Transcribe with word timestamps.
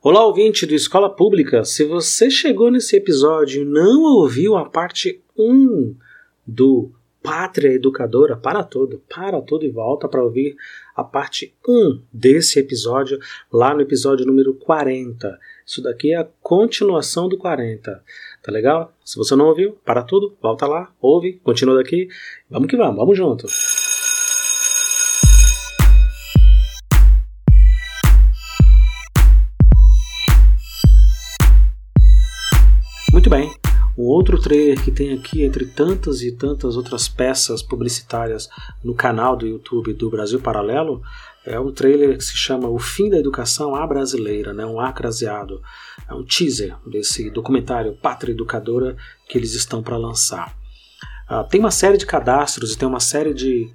Olá, 0.00 0.24
ouvinte 0.24 0.64
do 0.64 0.76
Escola 0.76 1.10
Pública. 1.10 1.64
Se 1.64 1.84
você 1.84 2.30
chegou 2.30 2.70
nesse 2.70 2.94
episódio 2.94 3.62
e 3.62 3.64
não 3.64 4.02
ouviu 4.02 4.56
a 4.56 4.64
parte 4.64 5.20
1 5.36 5.92
do 6.46 6.92
Pátria 7.20 7.72
Educadora, 7.72 8.36
para 8.36 8.62
tudo, 8.62 9.02
para 9.12 9.42
tudo 9.42 9.64
e 9.64 9.68
volta 9.68 10.06
para 10.06 10.22
ouvir 10.22 10.54
a 10.94 11.02
parte 11.02 11.52
1 11.66 12.00
desse 12.12 12.60
episódio, 12.60 13.18
lá 13.52 13.74
no 13.74 13.80
episódio 13.80 14.24
número 14.24 14.54
40. 14.54 15.36
Isso 15.66 15.82
daqui 15.82 16.12
é 16.12 16.18
a 16.18 16.28
continuação 16.40 17.28
do 17.28 17.36
40. 17.36 18.00
Tá 18.40 18.52
legal? 18.52 18.92
Se 19.04 19.16
você 19.16 19.34
não 19.34 19.46
ouviu, 19.46 19.76
para 19.84 20.04
tudo, 20.04 20.32
volta 20.40 20.64
lá, 20.68 20.92
ouve, 21.00 21.40
continua 21.42 21.74
daqui. 21.74 22.06
Vamos 22.48 22.68
que 22.68 22.76
vamos, 22.76 22.96
vamos 22.96 23.16
junto. 23.16 23.48
Um 33.98 34.04
outro 34.04 34.40
trailer 34.40 34.80
que 34.80 34.92
tem 34.92 35.12
aqui, 35.12 35.42
entre 35.42 35.66
tantas 35.66 36.22
e 36.22 36.30
tantas 36.30 36.76
outras 36.76 37.08
peças 37.08 37.64
publicitárias 37.64 38.48
no 38.84 38.94
canal 38.94 39.36
do 39.36 39.44
YouTube 39.44 39.92
do 39.92 40.08
Brasil 40.08 40.38
Paralelo, 40.38 41.02
é 41.44 41.58
um 41.58 41.72
trailer 41.72 42.16
que 42.16 42.22
se 42.22 42.36
chama 42.36 42.68
O 42.68 42.78
Fim 42.78 43.10
da 43.10 43.18
Educação 43.18 43.74
à 43.74 43.84
Brasileira, 43.84 44.54
né? 44.54 44.64
um 44.64 44.78
acraseado. 44.78 45.60
É 46.08 46.14
um 46.14 46.24
teaser 46.24 46.76
desse 46.86 47.28
documentário 47.28 47.96
Pátria 47.96 48.30
Educadora 48.30 48.96
que 49.28 49.36
eles 49.36 49.54
estão 49.54 49.82
para 49.82 49.96
lançar. 49.96 50.56
Uh, 51.28 51.42
tem 51.48 51.58
uma 51.58 51.72
série 51.72 51.98
de 51.98 52.06
cadastros 52.06 52.72
e 52.72 52.78
tem 52.78 52.86
uma 52.86 53.00
série 53.00 53.34
de 53.34 53.68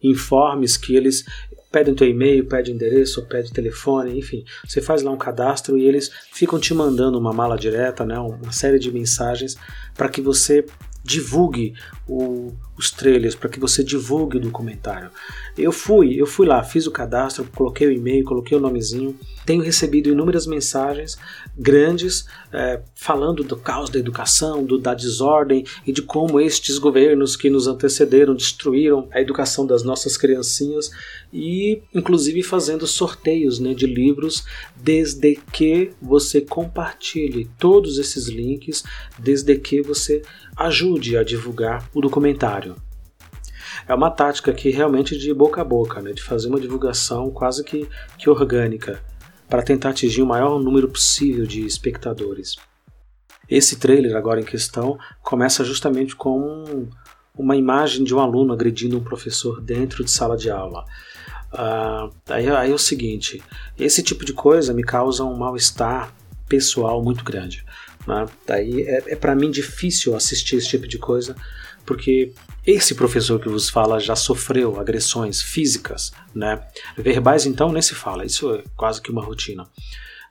informes 0.00 0.76
que 0.76 0.94
eles 0.94 1.24
pedem 1.74 1.92
teu 1.92 2.06
e-mail, 2.06 2.46
pedem 2.46 2.72
endereço, 2.72 3.26
pedem 3.26 3.50
telefone, 3.50 4.16
enfim, 4.16 4.44
você 4.64 4.80
faz 4.80 5.02
lá 5.02 5.10
um 5.10 5.16
cadastro 5.16 5.76
e 5.76 5.84
eles 5.84 6.08
ficam 6.32 6.56
te 6.56 6.72
mandando 6.72 7.18
uma 7.18 7.32
mala 7.32 7.58
direta, 7.58 8.06
né, 8.06 8.16
uma 8.16 8.52
série 8.52 8.78
de 8.78 8.92
mensagens 8.92 9.56
para 9.92 10.08
que 10.08 10.20
você 10.20 10.64
divulgue 11.02 11.74
o, 12.08 12.52
os 12.78 12.90
trailers, 12.90 13.34
para 13.34 13.50
que 13.50 13.60
você 13.60 13.84
divulgue 13.84 14.38
o 14.38 14.40
documentário. 14.40 15.10
Eu 15.56 15.70
fui, 15.70 16.14
eu 16.18 16.26
fui 16.26 16.46
lá, 16.46 16.62
fiz 16.62 16.86
o 16.86 16.90
cadastro, 16.90 17.46
coloquei 17.54 17.86
o 17.86 17.92
e-mail, 17.92 18.24
coloquei 18.24 18.56
o 18.56 18.60
nomezinho, 18.60 19.18
tenho 19.44 19.62
recebido 19.62 20.08
inúmeras 20.08 20.46
mensagens 20.46 21.18
grandes 21.56 22.26
é, 22.50 22.80
falando 22.94 23.44
do 23.44 23.56
caos 23.56 23.90
da 23.90 23.98
educação, 23.98 24.64
do, 24.64 24.78
da 24.78 24.94
desordem 24.94 25.64
e 25.86 25.92
de 25.92 26.00
como 26.00 26.40
estes 26.40 26.78
governos 26.78 27.36
que 27.36 27.50
nos 27.50 27.66
antecederam 27.66 28.34
destruíram 28.34 29.06
a 29.12 29.20
educação 29.20 29.66
das 29.66 29.82
nossas 29.82 30.16
criancinhas 30.16 30.90
e 31.34 31.82
inclusive 31.92 32.44
fazendo 32.44 32.86
sorteios 32.86 33.58
né, 33.58 33.74
de 33.74 33.86
livros 33.86 34.44
desde 34.76 35.34
que 35.52 35.90
você 36.00 36.40
compartilhe 36.40 37.50
todos 37.58 37.98
esses 37.98 38.28
links, 38.28 38.84
desde 39.18 39.58
que 39.58 39.82
você 39.82 40.22
ajude 40.56 41.16
a 41.16 41.24
divulgar 41.24 41.90
o 41.92 42.00
documentário. 42.00 42.76
É 43.88 43.92
uma 43.92 44.12
tática 44.12 44.52
aqui 44.52 44.70
realmente 44.70 45.18
de 45.18 45.34
boca 45.34 45.60
a 45.60 45.64
boca, 45.64 46.00
né, 46.00 46.12
de 46.12 46.22
fazer 46.22 46.46
uma 46.46 46.60
divulgação 46.60 47.28
quase 47.32 47.64
que, 47.64 47.88
que 48.16 48.30
orgânica, 48.30 49.02
para 49.48 49.62
tentar 49.62 49.90
atingir 49.90 50.22
o 50.22 50.26
maior 50.26 50.62
número 50.62 50.88
possível 50.88 51.44
de 51.44 51.66
espectadores. 51.66 52.54
Esse 53.50 53.76
trailer 53.76 54.16
agora 54.16 54.40
em 54.40 54.44
questão 54.44 54.96
começa 55.20 55.64
justamente 55.64 56.14
com 56.14 56.86
uma 57.36 57.56
imagem 57.56 58.04
de 58.04 58.14
um 58.14 58.20
aluno 58.20 58.52
agredindo 58.52 58.96
um 58.96 59.02
professor 59.02 59.60
dentro 59.60 60.04
de 60.04 60.10
sala 60.10 60.36
de 60.36 60.48
aula. 60.48 60.84
Uh, 61.54 62.12
aí, 62.28 62.48
aí 62.50 62.70
é 62.70 62.74
o 62.74 62.78
seguinte: 62.78 63.40
esse 63.78 64.02
tipo 64.02 64.24
de 64.24 64.32
coisa 64.32 64.74
me 64.74 64.82
causa 64.82 65.24
um 65.24 65.36
mal-estar 65.36 66.12
pessoal 66.48 67.02
muito 67.02 67.24
grande. 67.24 67.64
Né? 68.06 68.26
Daí 68.46 68.82
é, 68.82 69.12
é 69.12 69.16
para 69.16 69.34
mim 69.34 69.50
difícil 69.50 70.16
assistir 70.16 70.56
esse 70.56 70.68
tipo 70.68 70.88
de 70.88 70.98
coisa, 70.98 71.36
porque 71.86 72.32
esse 72.66 72.94
professor 72.94 73.40
que 73.40 73.48
vos 73.48 73.68
fala 73.68 74.00
já 74.00 74.16
sofreu 74.16 74.80
agressões 74.80 75.40
físicas, 75.40 76.12
né? 76.34 76.66
Verbais, 76.96 77.46
então, 77.46 77.70
nem 77.70 77.82
se 77.82 77.94
fala, 77.94 78.24
isso 78.24 78.52
é 78.54 78.64
quase 78.76 79.00
que 79.00 79.10
uma 79.10 79.22
rotina. 79.22 79.64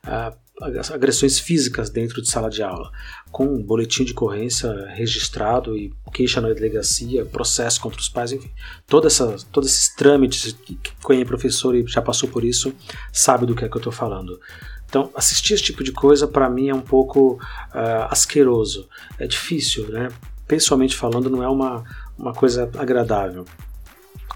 Uh, 0.04 0.43
agressões 0.60 1.38
físicas 1.38 1.90
dentro 1.90 2.22
de 2.22 2.30
sala 2.30 2.48
de 2.48 2.62
aula, 2.62 2.90
com 3.32 3.60
boletim 3.60 4.04
de 4.04 4.12
ocorrência 4.12 4.72
registrado 4.88 5.76
e 5.76 5.92
queixa 6.12 6.40
na 6.40 6.52
delegacia, 6.52 7.24
processo 7.24 7.80
contra 7.80 8.00
os 8.00 8.08
pais, 8.08 8.30
enfim, 8.30 8.50
toda 8.86 9.08
essa, 9.08 9.36
todos 9.50 9.68
esses 9.68 9.94
trâmites, 9.94 10.56
quem 11.04 11.20
é 11.20 11.24
professor 11.24 11.74
e 11.74 11.84
já 11.86 12.00
passou 12.00 12.28
por 12.28 12.44
isso, 12.44 12.72
sabe 13.12 13.46
do 13.46 13.54
que 13.54 13.64
é 13.64 13.68
que 13.68 13.76
eu 13.76 13.80
estou 13.80 13.92
falando. 13.92 14.40
Então, 14.88 15.10
assistir 15.16 15.54
esse 15.54 15.64
tipo 15.64 15.82
de 15.82 15.90
coisa 15.90 16.28
para 16.28 16.48
mim 16.48 16.68
é 16.68 16.74
um 16.74 16.80
pouco 16.80 17.32
uh, 17.34 18.06
asqueroso. 18.10 18.88
É 19.18 19.26
difícil, 19.26 19.88
né? 19.88 20.08
Pessoalmente 20.46 20.94
falando, 20.94 21.28
não 21.28 21.42
é 21.42 21.48
uma, 21.48 21.82
uma 22.16 22.32
coisa 22.32 22.70
agradável. 22.78 23.44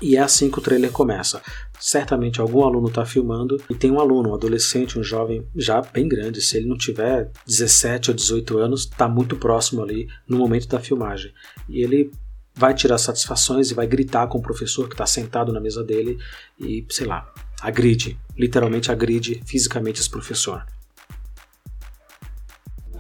E 0.01 0.17
é 0.17 0.21
assim 0.21 0.51
que 0.51 0.59
o 0.59 0.63
trailer 0.63 0.93
começa. 0.93 1.43
Certamente 1.79 2.41
algum 2.41 2.65
aluno 2.65 2.89
está 2.89 3.05
filmando 3.05 3.61
e 3.69 3.75
tem 3.75 3.91
um 3.91 4.01
aluno, 4.01 4.31
um 4.31 4.35
adolescente, 4.35 4.99
um 4.99 5.03
jovem 5.03 5.47
já 5.57 5.81
bem 5.81 6.09
grande. 6.09 6.41
Se 6.41 6.57
ele 6.57 6.69
não 6.69 6.77
tiver 6.77 7.31
17 7.47 8.11
ou 8.11 8.17
18 8.17 8.59
anos, 8.59 8.81
está 8.83 9.09
muito 9.09 9.37
próximo 9.37 9.83
ali 9.83 10.09
no 10.27 10.39
momento 10.39 10.69
da 10.69 10.79
filmagem. 10.79 11.33
E 11.69 11.83
ele 11.83 12.13
vai 12.55 12.75
tirar 12.75 12.99
satisfações 12.99 13.71
e 13.71 13.75
vai 13.75 13.87
gritar 13.87 14.27
com 14.29 14.39
o 14.39 14.43
professor 14.43 14.89
que 14.89 14.95
está 14.95 15.07
sentado 15.07 15.53
na 15.53 15.61
mesa 15.61 15.83
dele 15.83 16.19
e, 16.59 16.85
sei 16.91 17.07
lá, 17.07 17.33
agride, 17.61 18.19
literalmente 18.37 18.91
agride 18.91 19.41
fisicamente 19.47 20.01
esse 20.01 20.11
professor. 20.11 20.65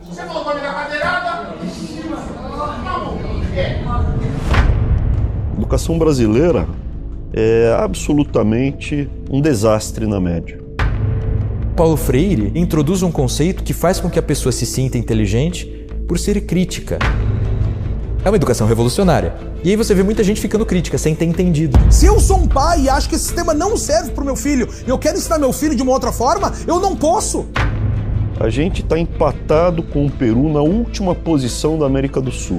Você 0.03 0.25
colocou 0.25 0.53
ele 0.53 0.63
na 0.63 0.75
cadeirada? 0.75 1.59
Educação 5.57 5.99
brasileira 5.99 6.69
é 7.41 7.73
absolutamente 7.79 9.09
um 9.31 9.41
desastre 9.41 10.09
na 10.09 10.19
média. 10.19 10.59
Paulo 11.77 11.97
Freire 11.97 12.51
introduz 12.53 13.05
um 13.05 13.13
conceito 13.13 13.63
que 13.63 13.73
faz 13.73 14.01
com 14.01 14.11
que 14.11 14.19
a 14.19 14.23
pessoa 14.23 14.51
se 14.51 14.67
sinta 14.67 14.99
inteligente 14.99 15.87
por 16.09 16.19
ser 16.19 16.41
crítica. 16.41 16.99
É 18.25 18.29
uma 18.29 18.35
educação 18.35 18.67
revolucionária. 18.67 19.37
E 19.63 19.71
aí 19.71 19.77
você 19.77 19.95
vê 19.95 20.03
muita 20.03 20.25
gente 20.25 20.41
ficando 20.41 20.67
crítica, 20.67 20.99
sem 20.99 21.15
ter 21.15 21.27
entendido. 21.27 21.79
Se 21.93 22.07
eu 22.07 22.19
sou 22.19 22.39
um 22.39 22.49
pai 22.49 22.83
e 22.83 22.89
acho 22.89 23.09
que 23.09 23.15
esse 23.15 23.27
sistema 23.27 23.55
não 23.55 23.77
serve 23.77 24.11
para 24.11 24.23
o 24.23 24.27
meu 24.27 24.35
filho, 24.35 24.69
e 24.85 24.91
eu 24.91 24.99
quero 24.99 25.17
ensinar 25.17 25.39
meu 25.39 25.53
filho 25.53 25.77
de 25.77 25.83
uma 25.83 25.93
outra 25.93 26.11
forma, 26.11 26.53
eu 26.67 26.81
não 26.81 26.97
posso. 26.97 27.47
A 28.41 28.51
gente 28.51 28.83
está 28.83 28.99
empatado 28.99 29.85
com 29.85 30.07
o 30.07 30.11
Peru 30.11 30.53
na 30.53 30.61
última 30.61 31.15
posição 31.15 31.79
da 31.79 31.87
América 31.87 32.21
do 32.21 32.33
Sul. 32.33 32.59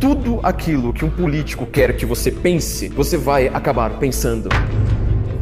Tudo 0.00 0.40
aquilo 0.42 0.94
que 0.94 1.04
um 1.04 1.10
político 1.10 1.66
quer 1.66 1.94
que 1.94 2.06
você 2.06 2.32
pense, 2.32 2.88
você 2.88 3.18
vai 3.18 3.48
acabar 3.48 3.98
pensando. 3.98 4.48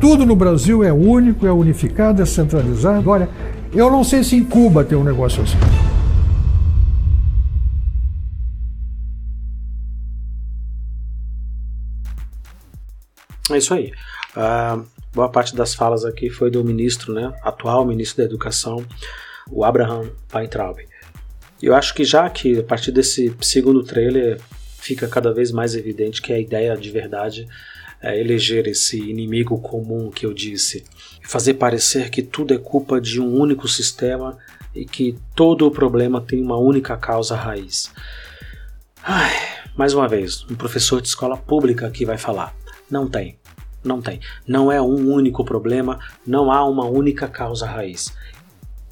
Tudo 0.01 0.27
no 0.27 0.35
Brasil 0.35 0.83
é 0.83 0.93
único, 0.93 1.47
é 1.47 1.53
unificado, 1.53 2.21
é 2.21 2.27
centralizado. 2.27 3.09
Olha, 3.09 3.29
eu 3.73 3.89
não 3.89 4.03
sei 4.03 4.25
se 4.25 4.35
em 4.35 4.45
Cuba 4.45 4.83
tem 4.83 4.99
um 4.99 5.05
negócio 5.05 5.45
assim. 5.45 5.57
É 13.51 13.59
isso 13.59 13.73
aí. 13.73 13.93
Uh, 14.37 14.85
boa 15.15 15.29
parte 15.31 15.55
das 15.55 15.73
falas 15.73 16.05
aqui 16.05 16.31
foi 16.31 16.51
do 16.51 16.65
ministro, 16.65 17.15
né, 17.15 17.33
atual 17.45 17.87
ministro 17.87 18.19
da 18.19 18.25
Educação, 18.25 18.85
o 19.49 19.65
Abraham 19.65 20.11
Weintraub. 20.35 20.79
Eu 21.63 21.75
acho 21.75 21.95
que 21.95 22.05
já 22.05 22.29
que 22.31 22.59
a 22.59 22.63
partir 22.63 22.93
desse 22.93 23.35
segundo 23.41 23.83
trailer 23.83 24.41
fica 24.79 25.09
cada 25.09 25.33
vez 25.33 25.51
mais 25.51 25.75
evidente 25.75 26.23
que 26.23 26.33
a 26.33 26.39
ideia 26.39 26.77
de 26.77 26.91
verdade 26.91 27.49
é 28.01 28.19
eleger 28.19 28.69
esse 28.69 28.99
inimigo 28.99 29.61
comum 29.61 30.11
que 30.11 30.25
eu 30.25 30.33
disse, 30.33 30.85
fazer 31.25 31.55
parecer 31.55 32.11
que 32.11 32.23
tudo 32.23 32.55
é 32.55 32.59
culpa 32.59 33.01
de 33.01 33.21
um 33.21 33.35
único 33.35 33.67
sistema 33.67 34.39
e 34.75 34.85
que 34.85 35.19
todo 35.35 35.67
o 35.67 35.71
problema 35.71 36.21
tem 36.21 36.41
uma 36.41 36.57
única 36.57 36.97
causa 36.97 37.35
raiz. 37.35 37.93
Ai, 39.03 39.33
mais 39.77 39.95
uma 39.95 40.07
vez, 40.07 40.45
um 40.49 40.55
professor 40.55 41.03
de 41.03 41.09
escola 41.09 41.37
pública 41.37 41.91
que 41.91 42.07
vai 42.07 42.19
falar. 42.19 42.55
Não 42.89 43.09
tem. 43.09 43.37
Não 43.83 44.01
tem. 44.01 44.21
Não 44.47 44.71
é 44.71 44.81
um 44.81 45.13
único 45.13 45.45
problema, 45.45 45.99
não 46.27 46.53
há 46.53 46.65
uma 46.65 46.85
única 46.87 47.27
causa 47.27 47.67
raiz. 47.67 48.13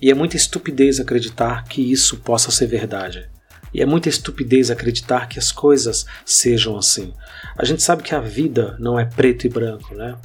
E 0.01 0.11
é 0.11 0.15
muita 0.15 0.37
estupidez 0.37 1.01
acreditar 1.01 1.65
que 1.65 1.81
isso 1.81 2.19
possa 2.19 2.51
ser 2.51 2.67
verdade. 2.67 3.29
E 3.73 3.83
é 3.83 3.87
muita 3.87 4.09
estupidez 4.09 4.71
acreditar 4.71 5.29
que 5.29 5.39
as 5.39 5.51
coisas 5.51 6.07
sejam 6.25 6.77
assim. 6.77 7.13
A 7.57 7.65
gente 7.65 7.83
sabe 7.83 8.03
que 8.03 8.15
a 8.15 8.21
vida 8.21 8.77
não 8.79 8.99
é 8.99 9.05
preto 9.05 9.47
e 9.47 9.51
branco, 9.51 9.95
né? 9.95 10.17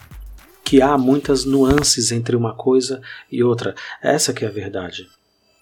Que 0.63 0.81
há 0.81 0.97
muitas 0.97 1.43
nuances 1.45 2.11
entre 2.11 2.35
uma 2.35 2.53
coisa 2.53 3.01
e 3.31 3.43
outra. 3.43 3.75
Essa 4.01 4.33
que 4.33 4.45
é 4.45 4.47
a 4.47 4.51
verdade. 4.51 5.07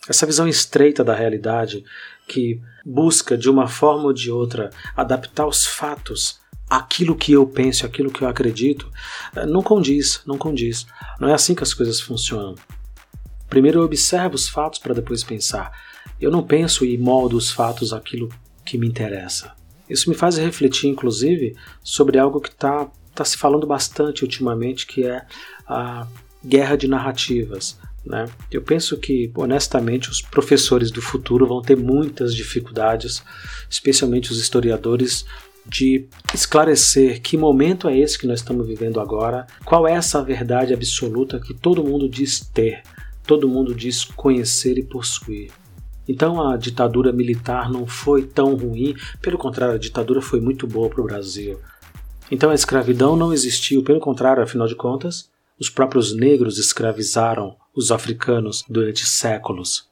Essa 0.08 0.26
visão 0.26 0.48
estreita 0.48 1.04
da 1.04 1.16
realidade 1.16 1.84
que 2.28 2.60
busca 2.86 3.38
de 3.38 3.50
uma 3.50 3.68
forma 3.68 4.06
ou 4.06 4.14
de 4.14 4.32
outra 4.32 4.70
adaptar 4.96 5.48
os 5.48 5.66
fatos 5.66 6.40
aquilo 6.70 7.16
que 7.16 7.32
eu 7.32 7.48
penso, 7.48 7.86
aquilo 7.86 8.12
que 8.12 8.22
eu 8.22 8.28
acredito, 8.28 8.92
eh, 9.36 9.46
não 9.46 9.64
condiz, 9.64 10.22
não 10.26 10.38
condiz. 10.38 10.86
Não 11.20 11.28
é 11.28 11.34
assim 11.34 11.56
que 11.56 11.64
as 11.64 11.74
coisas 11.74 12.00
funcionam. 12.00 12.56
Primeiro 13.50 13.80
eu 13.80 13.84
observo 13.84 14.36
os 14.36 14.48
fatos 14.48 14.80
para 14.80 14.94
depois 14.94 15.24
pensar. 15.24 15.72
Eu 16.20 16.32
não 16.32 16.44
penso 16.44 16.86
e 16.86 16.98
moldo 16.98 17.38
os 17.38 17.52
fatos 17.52 17.94
aquilo 17.94 18.30
que 18.66 18.78
me 18.78 18.88
interessa. 18.88 19.54
Isso 19.90 20.10
me 20.10 20.16
faz 20.16 20.38
refletir, 20.38 20.88
inclusive, 20.88 21.56
sobre 21.84 22.20
algo 22.20 22.40
que 22.40 22.50
está 22.50 22.90
tá 23.16 23.26
se 23.26 23.38
falando 23.38 23.66
bastante 23.66 24.24
ultimamente, 24.24 24.86
que 24.86 25.06
é 25.06 25.26
a 25.68 26.08
guerra 26.46 26.76
de 26.76 26.88
narrativas. 26.88 27.80
Né? 28.06 28.26
Eu 28.52 28.62
penso 28.62 28.98
que, 28.98 29.32
honestamente, 29.36 30.10
os 30.10 30.22
professores 30.22 30.92
do 30.92 31.02
futuro 31.02 31.48
vão 31.48 31.62
ter 31.62 31.76
muitas 31.76 32.36
dificuldades, 32.36 33.24
especialmente 33.70 34.32
os 34.32 34.40
historiadores, 34.40 35.26
de 35.66 36.08
esclarecer 36.34 37.22
que 37.22 37.38
momento 37.38 37.88
é 37.88 37.98
esse 37.98 38.18
que 38.18 38.26
nós 38.26 38.40
estamos 38.40 38.66
vivendo 38.66 39.00
agora, 39.00 39.46
qual 39.64 39.88
é 39.88 39.94
essa 39.94 40.24
verdade 40.24 40.74
absoluta 40.74 41.40
que 41.40 41.54
todo 41.54 41.84
mundo 41.84 42.10
diz 42.10 42.40
ter, 42.40 42.82
todo 43.30 43.48
mundo 43.48 43.76
diz 43.76 44.04
conhecer 44.04 44.80
e 44.80 44.84
possuir. 44.84 45.52
Então 46.08 46.42
a 46.42 46.58
ditadura 46.58 47.14
militar 47.14 47.70
não 47.70 47.86
foi 47.86 48.24
tão 48.24 48.56
ruim, 48.56 48.96
pelo 49.22 49.38
contrário, 49.38 49.76
a 49.76 49.78
ditadura 49.78 50.20
foi 50.20 50.42
muito 50.42 50.66
boa 50.66 50.90
para 50.90 51.00
o 51.00 51.04
Brasil. 51.04 51.60
Então 52.32 52.50
a 52.50 52.56
escravidão 52.56 53.16
não 53.16 53.32
existiu, 53.32 53.84
pelo 53.84 54.00
contrário, 54.00 54.42
afinal 54.42 54.66
de 54.66 54.74
contas, 54.74 55.30
os 55.60 55.70
próprios 55.70 56.12
negros 56.12 56.58
escravizaram 56.58 57.56
os 57.76 57.92
africanos 57.92 58.66
durante 58.68 59.06
séculos. 59.06 59.88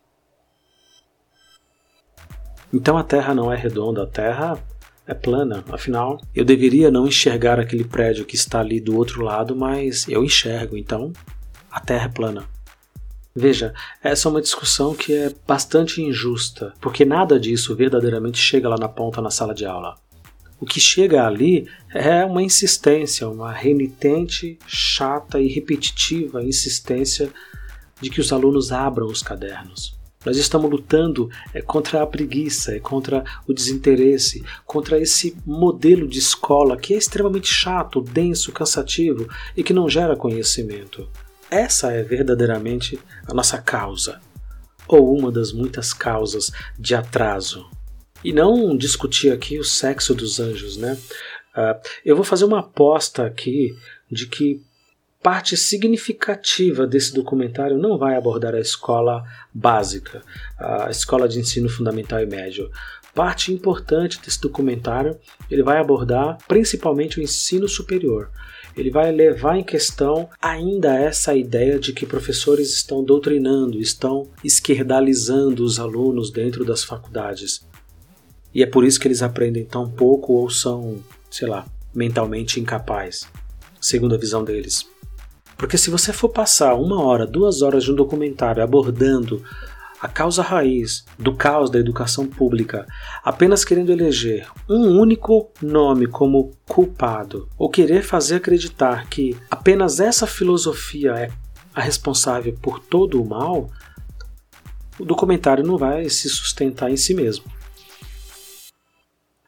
Então 2.73 2.97
a 2.97 3.03
Terra 3.03 3.35
não 3.35 3.53
é 3.53 3.55
redonda, 3.55 4.01
a 4.01 4.07
Terra 4.07 4.57
é 5.05 5.13
plana. 5.13 5.63
Afinal, 5.69 6.19
eu 6.33 6.43
deveria 6.43 6.89
não 6.89 7.07
enxergar 7.07 7.59
aquele 7.59 7.83
prédio 7.83 8.25
que 8.25 8.35
está 8.35 8.61
ali 8.61 8.81
do 8.81 8.97
outro 8.97 9.21
lado, 9.21 9.55
mas 9.55 10.07
eu 10.09 10.23
enxergo, 10.23 10.75
então 10.75 11.13
a 11.69 11.79
Terra 11.79 12.05
é 12.05 12.09
plana. 12.09 12.56
Veja, 13.39 13.71
essa 14.01 14.27
é 14.27 14.31
uma 14.31 14.41
discussão 14.41 14.95
que 14.95 15.13
é 15.13 15.31
bastante 15.45 16.01
injusta, 16.01 16.73
porque 16.81 17.05
nada 17.05 17.39
disso 17.39 17.75
verdadeiramente 17.75 18.39
chega 18.39 18.67
lá 18.67 18.77
na 18.79 18.89
ponta 18.89 19.21
na 19.21 19.29
sala 19.29 19.53
de 19.53 19.63
aula. 19.63 19.93
O 20.59 20.65
que 20.65 20.79
chega 20.79 21.23
ali 21.23 21.69
é 21.93 22.25
uma 22.25 22.41
insistência, 22.41 23.29
uma 23.29 23.51
renitente, 23.51 24.57
chata 24.65 25.39
e 25.39 25.47
repetitiva 25.47 26.43
insistência 26.43 27.29
de 28.01 28.09
que 28.09 28.19
os 28.19 28.33
alunos 28.33 28.71
abram 28.71 29.05
os 29.05 29.21
cadernos. 29.21 29.95
Nós 30.25 30.35
estamos 30.37 30.71
lutando 30.71 31.29
é, 31.53 31.61
contra 31.61 32.01
a 32.01 32.07
preguiça, 32.07 32.75
é 32.75 32.79
contra 32.79 33.23
o 33.47 33.53
desinteresse, 33.53 34.43
contra 34.65 34.99
esse 34.99 35.37
modelo 35.45 36.07
de 36.07 36.17
escola 36.17 36.75
que 36.75 36.95
é 36.95 36.97
extremamente 36.97 37.53
chato, 37.53 38.01
denso, 38.01 38.51
cansativo 38.51 39.29
e 39.55 39.61
que 39.61 39.73
não 39.73 39.87
gera 39.87 40.15
conhecimento. 40.15 41.07
Essa 41.49 41.93
é 41.93 42.03
verdadeiramente 42.03 42.99
a 43.25 43.33
nossa 43.33 43.57
causa, 43.57 44.19
ou 44.87 45.17
uma 45.17 45.31
das 45.31 45.51
muitas 45.51 45.93
causas 45.93 46.51
de 46.77 46.93
atraso. 46.93 47.69
E 48.23 48.33
não 48.33 48.75
discutir 48.75 49.31
aqui 49.31 49.57
o 49.57 49.63
sexo 49.63 50.13
dos 50.13 50.39
anjos, 50.39 50.75
né? 50.75 50.97
Uh, 51.55 51.79
eu 52.03 52.15
vou 52.15 52.25
fazer 52.25 52.45
uma 52.45 52.59
aposta 52.59 53.25
aqui 53.25 53.75
de 54.11 54.27
que 54.27 54.61
parte 55.23 55.57
significativa 55.57 56.85
desse 56.85 57.13
documentário 57.13 57.77
não 57.77 57.97
vai 57.97 58.15
abordar 58.15 58.53
a 58.53 58.59
escola 58.59 59.23
básica, 59.53 60.21
a 60.57 60.89
escola 60.89 61.27
de 61.27 61.39
ensino 61.39 61.67
fundamental 61.67 62.21
e 62.21 62.25
médio. 62.25 62.69
Parte 63.13 63.51
importante 63.51 64.21
desse 64.21 64.39
documentário 64.39 65.19
ele 65.49 65.63
vai 65.63 65.79
abordar 65.79 66.37
principalmente 66.47 67.19
o 67.19 67.23
ensino 67.23 67.67
superior, 67.67 68.29
ele 68.77 68.91
vai 68.91 69.11
levar 69.11 69.57
em 69.57 69.63
questão 69.63 70.29
ainda 70.41 70.95
essa 70.95 71.35
ideia 71.35 71.79
de 71.79 71.91
que 71.91 72.05
professores 72.05 72.73
estão 72.73 73.03
doutrinando, 73.03 73.79
estão 73.79 74.27
esquerdalizando 74.43 75.63
os 75.63 75.79
alunos 75.79 76.31
dentro 76.31 76.63
das 76.63 76.83
faculdades. 76.83 77.65
E 78.53 78.61
é 78.61 78.65
por 78.65 78.85
isso 78.85 78.99
que 78.99 79.07
eles 79.07 79.23
aprendem 79.23 79.65
tão 79.65 79.89
pouco 79.89 80.33
ou 80.33 80.49
são, 80.49 80.97
sei 81.29 81.47
lá, 81.47 81.65
mentalmente 81.93 82.59
incapazes, 82.59 83.27
segundo 83.81 84.15
a 84.15 84.17
visão 84.17 84.43
deles. 84.43 84.87
Porque 85.57 85.77
se 85.77 85.89
você 85.89 86.13
for 86.13 86.29
passar 86.29 86.75
uma 86.75 87.01
hora, 87.01 87.25
duas 87.25 87.63
horas 87.63 87.83
de 87.83 87.91
um 87.91 87.95
documentário 87.95 88.63
abordando 88.63 89.43
a 89.99 90.07
causa 90.07 90.43
raiz 90.43 91.05
do 91.17 91.35
caos 91.35 91.69
da 91.69 91.79
educação 91.79 92.27
pública, 92.27 92.85
apenas 93.23 93.65
querendo 93.65 93.91
eleger 93.91 94.47
um 94.69 94.99
único 94.99 95.51
nome 95.61 96.07
como 96.07 96.51
culpado, 96.67 97.49
ou 97.57 97.69
querer 97.69 98.03
fazer 98.03 98.35
acreditar 98.35 99.07
que 99.09 99.35
apenas 99.49 99.99
essa 99.99 100.27
filosofia 100.27 101.11
é 101.13 101.29
a 101.73 101.81
responsável 101.81 102.55
por 102.61 102.79
todo 102.79 103.21
o 103.21 103.27
mal, 103.27 103.69
o 104.99 105.05
documentário 105.05 105.63
não 105.63 105.77
vai 105.77 106.09
se 106.09 106.29
sustentar 106.29 106.91
em 106.91 106.97
si 106.97 107.13
mesmo. 107.13 107.45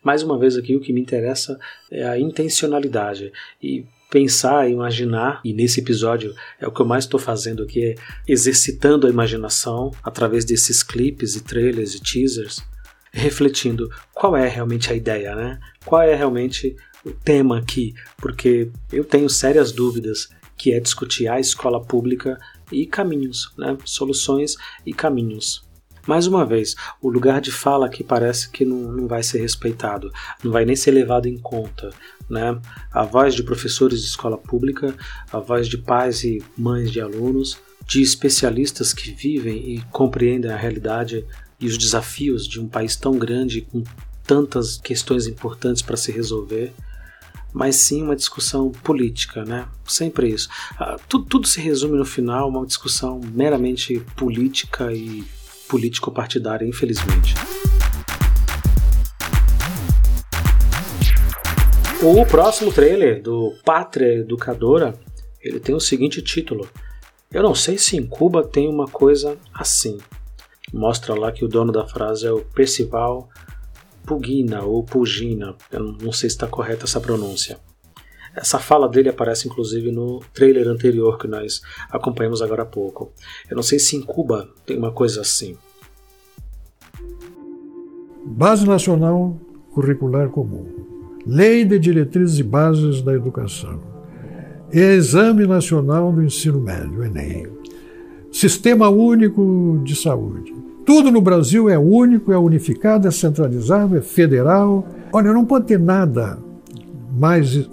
Mais 0.04 0.24
uma 0.24 0.38
vez 0.38 0.56
aqui 0.56 0.76
o 0.76 0.80
que 0.80 0.94
me 0.94 1.02
interessa 1.02 1.60
é 1.92 2.08
a 2.08 2.20
intencionalidade 2.20 3.32
e 3.62 3.86
pensar, 4.10 4.70
imaginar, 4.70 5.40
e 5.44 5.54
nesse 5.54 5.80
episódio 5.80 6.34
é 6.60 6.68
o 6.68 6.72
que 6.72 6.82
eu 6.82 6.86
mais 6.86 7.04
estou 7.04 7.20
fazendo 7.20 7.64
aqui, 7.64 7.84
é 7.84 7.96
exercitando 8.28 9.06
a 9.06 9.10
imaginação 9.10 9.92
através 10.04 10.44
desses 10.44 10.82
clipes 10.82 11.36
e 11.36 11.44
trailers 11.44 11.94
e 11.94 12.02
teasers, 12.02 12.62
refletindo 13.12 13.90
qual 14.14 14.36
é 14.36 14.48
realmente 14.48 14.92
a 14.92 14.96
ideia, 14.96 15.36
né? 15.36 15.60
Qual 15.86 16.02
é 16.02 16.16
realmente 16.16 16.76
o 17.06 17.12
tema 17.12 17.60
aqui, 17.60 17.94
porque 18.18 18.72
eu 18.92 19.04
tenho 19.04 19.30
sérias 19.30 19.72
dúvidas 19.72 20.30
que 20.58 20.74
é 20.74 20.80
discutir 20.80 21.28
a 21.28 21.40
escola 21.40 21.82
pública 21.82 22.38
e 22.72 22.86
caminhos, 22.86 23.54
né? 23.58 23.78
soluções 23.86 24.56
e 24.86 24.94
caminhos. 24.94 25.68
Mais 26.06 26.28
uma 26.28 26.46
vez, 26.46 26.76
o 27.02 27.10
lugar 27.10 27.40
de 27.40 27.52
fala 27.52 27.86
aqui 27.86 28.04
parece 28.04 28.50
que 28.50 28.66
não, 28.66 28.92
não 28.92 29.08
vai 29.08 29.22
ser 29.22 29.40
respeitado, 29.40 30.12
não 30.44 30.52
vai 30.52 30.66
nem 30.66 30.76
ser 30.76 30.92
levado 30.92 31.28
em 31.28 31.38
conta. 31.38 31.92
Né? 32.30 32.60
A 32.92 33.04
voz 33.04 33.34
de 33.34 33.44
professores 33.44 34.02
de 34.02 34.08
escola 34.08 34.38
pública, 34.38 34.96
a 35.32 35.40
voz 35.40 35.68
de 35.68 35.78
pais 35.78 36.24
e 36.24 36.44
mães 36.58 36.92
de 36.92 37.02
alunos, 37.02 37.58
de 37.88 38.02
especialistas 38.02 38.94
que 38.94 39.12
vivem 39.12 39.76
e 39.76 39.82
compreendem 39.92 40.52
a 40.52 40.56
realidade 40.58 41.26
e 41.60 41.66
os 41.66 41.78
desafios 41.78 42.48
de 42.48 42.60
um 42.60 42.68
país 42.68 42.96
tão 42.96 43.18
grande 43.18 43.62
com 43.62 43.84
tantas 44.26 44.78
questões 44.78 45.26
importantes 45.26 45.82
para 45.82 45.98
se 45.98 46.12
resolver, 46.12 46.72
mas 47.52 47.78
sim 47.78 48.04
uma 48.04 48.16
discussão 48.16 48.70
política, 48.70 49.44
né? 49.44 49.68
Sempre 49.88 50.30
isso. 50.30 50.48
Ah, 50.78 50.98
tudo, 51.10 51.26
tudo 51.26 51.48
se 51.48 51.60
resume 51.60 51.98
no 51.98 52.06
final 52.06 52.44
a 52.44 52.48
uma 52.48 52.66
discussão 52.66 53.20
meramente 53.34 54.00
política 54.16 54.94
e 54.94 55.24
político-partidária, 55.68 56.68
infelizmente. 56.68 57.34
O 62.02 62.26
próximo 62.26 62.72
trailer 62.72 63.22
do 63.22 63.54
Pátria 63.66 64.20
Educadora, 64.20 64.94
ele 65.42 65.60
tem 65.60 65.76
o 65.76 65.82
seguinte 65.82 66.22
título: 66.22 66.66
Eu 67.30 67.44
não 67.44 67.54
sei 67.54 67.78
se 67.78 67.98
em 67.98 68.08
Cuba 68.08 68.42
tem 68.42 68.70
uma 68.70 68.88
coisa 68.88 69.38
assim. 69.54 69.98
Mostra 70.72 71.14
lá 71.14 71.30
que 71.30 71.44
o 71.44 71.48
dono 71.48 71.74
da 71.74 71.86
frase 71.86 72.26
é 72.26 72.32
o 72.32 72.40
Percival 72.40 73.28
Pugina 74.06 74.64
ou 74.64 74.82
Pugina, 74.82 75.56
eu 75.72 75.84
não 75.84 76.14
sei 76.14 76.30
se 76.30 76.38
está 76.38 76.48
correta 76.48 76.86
essa 76.86 77.02
pronúncia. 77.02 77.60
Essa 78.34 78.60
fala 78.60 78.88
dele 78.88 79.10
aparece 79.10 79.50
inclusive 79.50 79.92
no 79.92 80.22
trailer 80.34 80.70
anterior 80.70 81.18
que 81.18 81.28
nós 81.28 81.62
acompanhamos 81.92 82.42
agora 82.42 82.64
há 82.64 82.66
pouco. 82.66 83.12
Eu 83.50 83.58
não 83.58 83.64
sei 83.64 83.78
se 83.78 83.98
em 83.98 84.02
Cuba 84.02 84.50
tem 84.66 84.78
uma 84.78 84.94
coisa 84.94 85.20
assim. 85.20 85.58
Base 88.26 88.66
Nacional 88.66 89.38
Curricular 89.74 90.30
Comum, 90.30 90.89
Lei 91.30 91.64
de 91.64 91.78
Diretrizes 91.78 92.40
e 92.40 92.44
Bases 92.44 93.04
da 93.04 93.14
Educação, 93.14 93.78
Exame 94.72 95.46
Nacional 95.46 96.12
do 96.12 96.24
Ensino 96.24 96.60
Médio, 96.60 97.04
Enem, 97.04 97.46
Sistema 98.32 98.90
Único 98.90 99.80
de 99.84 99.96
Saúde. 99.96 100.52
Tudo 100.84 101.12
no 101.12 101.22
Brasil 101.22 101.70
é 101.70 101.78
único, 101.78 102.32
é 102.32 102.38
unificado, 102.38 103.08
é 103.08 103.12
centralizado, 103.12 103.96
é 103.96 104.02
federal. 104.02 104.88
Olha, 105.14 105.32
não 105.32 105.46
pode 105.46 105.68
ter 105.68 105.78
nada 105.78 106.40
mais 107.16 107.70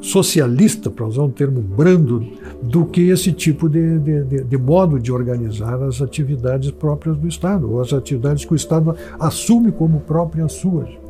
socialista, 0.00 0.88
para 0.88 1.06
usar 1.06 1.24
um 1.24 1.30
termo 1.30 1.60
brando, 1.60 2.26
do 2.62 2.86
que 2.86 3.10
esse 3.10 3.32
tipo 3.32 3.68
de, 3.68 3.98
de, 3.98 4.44
de, 4.44 4.56
modo 4.56 4.98
de 4.98 5.12
organizar 5.12 5.82
as 5.82 6.00
atividades 6.00 6.70
próprias 6.70 7.18
do 7.18 7.28
Estado, 7.28 7.70
ou 7.70 7.82
as 7.82 7.92
atividades 7.92 8.46
que 8.46 8.54
o 8.54 8.56
Estado 8.56 8.96
assume 9.20 9.70
como 9.70 10.00
próprias 10.00 10.54
suas. 10.54 11.01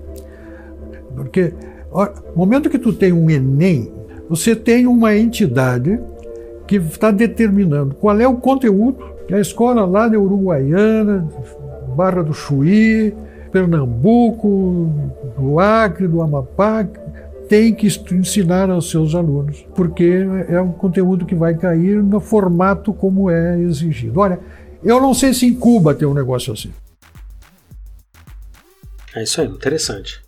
Porque 1.15 1.53
no 1.95 2.37
momento 2.37 2.71
que 2.71 2.79
tu 2.79 2.93
tem 2.93 3.13
um 3.13 3.31
Enem, 3.31 3.93
você 4.29 4.57
tem 4.57 4.87
uma 4.87 5.17
entidade 5.17 6.01
que 6.67 6.77
está 6.77 7.11
determinando 7.11 7.95
qual 7.95 8.19
é 8.19 8.27
o 8.27 8.37
conteúdo 8.37 9.13
que 9.27 9.35
a 9.35 9.41
escola 9.41 9.85
lá 9.85 10.09
da 10.09 10.19
Uruguaiana, 10.19 11.29
Barra 11.95 12.23
do 12.23 12.33
Chuí, 12.33 13.15
Pernambuco, 13.51 14.91
do 15.39 15.61
Acre, 15.61 16.09
do 16.09 16.23
Amapá, 16.23 16.89
tem 17.49 17.75
que 17.75 17.87
ensinar 18.13 18.71
aos 18.71 18.91
seus 18.91 19.15
alunos, 19.15 19.67
porque 19.75 20.25
é 20.49 20.59
um 20.61 20.73
conteúdo 20.73 21.27
que 21.27 21.35
vai 21.35 21.55
cair 21.55 22.03
no 22.03 22.19
formato 22.19 22.95
como 22.95 23.31
é 23.31 23.61
exigido. 23.61 24.21
Olha, 24.21 24.41
eu 24.83 24.99
não 25.01 25.13
sei 25.13 25.35
se 25.35 25.45
em 25.45 25.55
Cuba 25.55 25.95
tem 25.95 26.09
um 26.09 26.15
negócio 26.15 26.53
assim. 26.53 26.73
É 29.15 29.23
isso 29.23 29.43
aí, 29.43 29.47
interessante. 29.47 30.23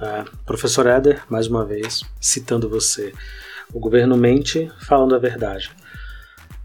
Uh, 0.00 0.30
professor 0.46 0.86
Éder, 0.86 1.24
mais 1.28 1.48
uma 1.48 1.64
vez, 1.64 2.04
citando 2.20 2.68
você. 2.68 3.12
O 3.72 3.80
governo 3.80 4.16
mente 4.16 4.70
falando 4.80 5.14
a 5.14 5.18
verdade. 5.18 5.70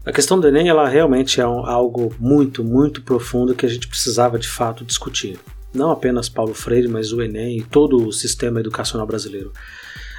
A 0.06 0.12
questão 0.12 0.38
do 0.38 0.46
Enem, 0.46 0.68
ela 0.68 0.86
realmente 0.86 1.40
é 1.40 1.46
um, 1.46 1.64
algo 1.64 2.14
muito, 2.18 2.62
muito 2.62 3.02
profundo 3.02 3.54
que 3.54 3.64
a 3.64 3.68
gente 3.68 3.88
precisava 3.88 4.38
de 4.38 4.46
fato 4.46 4.84
discutir. 4.84 5.40
Não 5.72 5.90
apenas 5.90 6.28
Paulo 6.28 6.54
Freire, 6.54 6.86
mas 6.86 7.12
o 7.12 7.22
Enem 7.22 7.58
e 7.58 7.64
todo 7.64 8.06
o 8.06 8.12
sistema 8.12 8.60
educacional 8.60 9.06
brasileiro. 9.06 9.50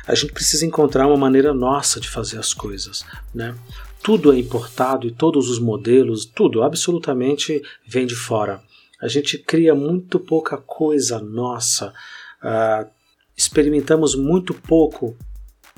A 0.08 0.14
gente 0.14 0.34
precisa 0.34 0.66
encontrar 0.66 1.08
uma 1.08 1.16
maneira 1.16 1.54
nossa 1.54 2.00
de 2.00 2.10
fazer 2.10 2.38
as 2.38 2.54
coisas, 2.54 3.06
né? 3.34 3.56
Tudo 4.04 4.34
é 4.34 4.38
importado 4.38 5.08
e 5.08 5.12
todos 5.12 5.50
os 5.50 5.58
modelos, 5.58 6.26
tudo 6.26 6.64
absolutamente 6.64 7.62
vem 7.88 8.06
de 8.06 8.16
fora. 8.16 8.62
A 9.02 9.08
gente 9.08 9.38
cria 9.38 9.74
muito 9.74 10.20
pouca 10.20 10.58
coisa 10.58 11.20
nossa, 11.20 11.94
uh, 12.44 12.90
experimentamos 13.36 14.16
muito 14.16 14.54
pouco 14.54 15.16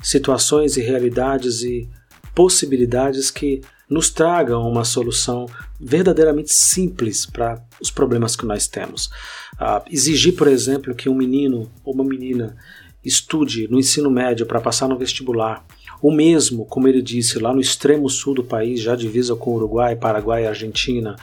situações 0.02 0.76
e 0.76 0.80
realidades 0.80 1.62
e 1.62 1.88
possibilidades 2.34 3.30
que 3.30 3.60
nos 3.88 4.10
tragam 4.10 4.68
uma 4.68 4.84
solução 4.84 5.46
verdadeiramente 5.80 6.52
simples 6.52 7.24
para 7.24 7.60
os 7.80 7.90
problemas 7.90 8.36
que 8.36 8.44
nós 8.44 8.66
temos. 8.66 9.06
Uh, 9.54 9.82
exigir, 9.90 10.36
por 10.36 10.46
exemplo, 10.46 10.94
que 10.94 11.08
um 11.08 11.14
menino 11.14 11.70
ou 11.84 11.94
uma 11.94 12.04
menina 12.04 12.56
estude 13.04 13.66
no 13.68 13.78
ensino 13.78 14.10
médio 14.10 14.44
para 14.44 14.60
passar 14.60 14.88
no 14.88 14.98
vestibular, 14.98 15.64
o 16.02 16.12
mesmo, 16.12 16.64
como 16.66 16.86
ele 16.86 17.02
disse, 17.02 17.38
lá 17.38 17.52
no 17.52 17.60
extremo 17.60 18.08
sul 18.08 18.34
do 18.34 18.44
país, 18.44 18.80
já 18.80 18.94
divisa 18.94 19.34
com 19.34 19.54
Uruguai, 19.54 19.96
Paraguai 19.96 20.44
e 20.44 20.46
Argentina, 20.46 21.16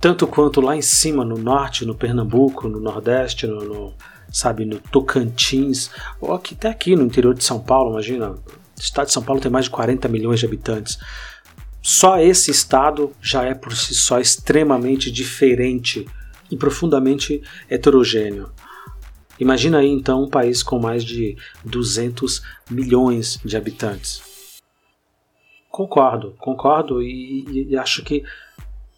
tanto 0.00 0.26
quanto 0.26 0.60
lá 0.60 0.76
em 0.76 0.82
cima, 0.82 1.24
no 1.24 1.36
norte, 1.36 1.84
no 1.84 1.94
Pernambuco, 1.94 2.68
no 2.68 2.80
Nordeste, 2.80 3.46
no, 3.46 3.64
no 3.64 3.94
sabe, 4.32 4.64
no 4.64 4.78
Tocantins, 4.78 5.90
ou 6.20 6.32
aqui, 6.32 6.54
até 6.54 6.68
aqui 6.68 6.96
no 6.96 7.04
interior 7.04 7.34
de 7.34 7.44
São 7.44 7.60
Paulo, 7.60 7.92
imagina, 7.92 8.30
o 8.30 8.40
estado 8.80 9.06
de 9.06 9.12
São 9.12 9.22
Paulo 9.22 9.40
tem 9.40 9.50
mais 9.50 9.66
de 9.66 9.70
40 9.70 10.08
milhões 10.08 10.40
de 10.40 10.46
habitantes. 10.46 10.98
Só 11.82 12.18
esse 12.18 12.50
estado 12.50 13.12
já 13.20 13.44
é 13.44 13.54
por 13.54 13.76
si 13.76 13.94
só 13.94 14.18
extremamente 14.18 15.10
diferente 15.10 16.06
e 16.50 16.56
profundamente 16.56 17.42
heterogêneo. 17.68 18.50
Imagina 19.38 19.78
aí 19.78 19.88
então 19.88 20.22
um 20.22 20.30
país 20.30 20.62
com 20.62 20.78
mais 20.78 21.04
de 21.04 21.36
200 21.64 22.42
milhões 22.70 23.38
de 23.44 23.56
habitantes. 23.56 24.22
Concordo, 25.68 26.34
concordo 26.38 27.02
e, 27.02 27.68
e 27.70 27.76
acho 27.76 28.04
que 28.04 28.22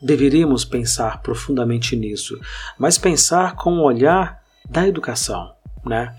Deveríamos 0.04 0.66
pensar 0.66 1.22
profundamente 1.22 1.96
nisso, 1.96 2.38
mas 2.78 2.98
pensar 2.98 3.56
com 3.56 3.78
o 3.78 3.82
olhar 3.82 4.43
da 4.68 4.86
educação. 4.86 5.54
Né? 5.84 6.14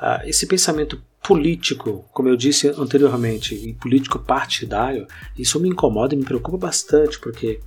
Uh, 0.00 0.28
esse 0.28 0.46
pensamento 0.46 1.02
político, 1.22 2.04
como 2.12 2.28
eu 2.28 2.36
disse 2.36 2.68
anteriormente, 2.68 3.54
e 3.54 3.74
político 3.74 4.18
partidário, 4.18 5.06
isso 5.38 5.60
me 5.60 5.68
incomoda 5.68 6.14
e 6.14 6.18
me 6.18 6.24
preocupa 6.24 6.58
bastante, 6.58 7.18
porque 7.18 7.60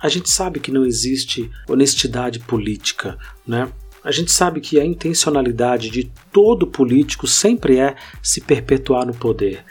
a 0.00 0.08
gente 0.08 0.28
sabe 0.30 0.60
que 0.60 0.72
não 0.72 0.84
existe 0.84 1.50
honestidade 1.68 2.40
política, 2.40 3.16
né? 3.46 3.72
A 4.04 4.10
gente 4.10 4.32
sabe 4.32 4.60
que 4.60 4.80
a 4.80 4.84
intencionalidade 4.84 5.88
de 5.88 6.10
todo 6.32 6.66
político 6.66 7.28
sempre 7.28 7.78
é 7.78 7.94
se 8.20 8.40
perpetuar 8.40 9.06
no 9.06 9.14
poder, 9.14 9.64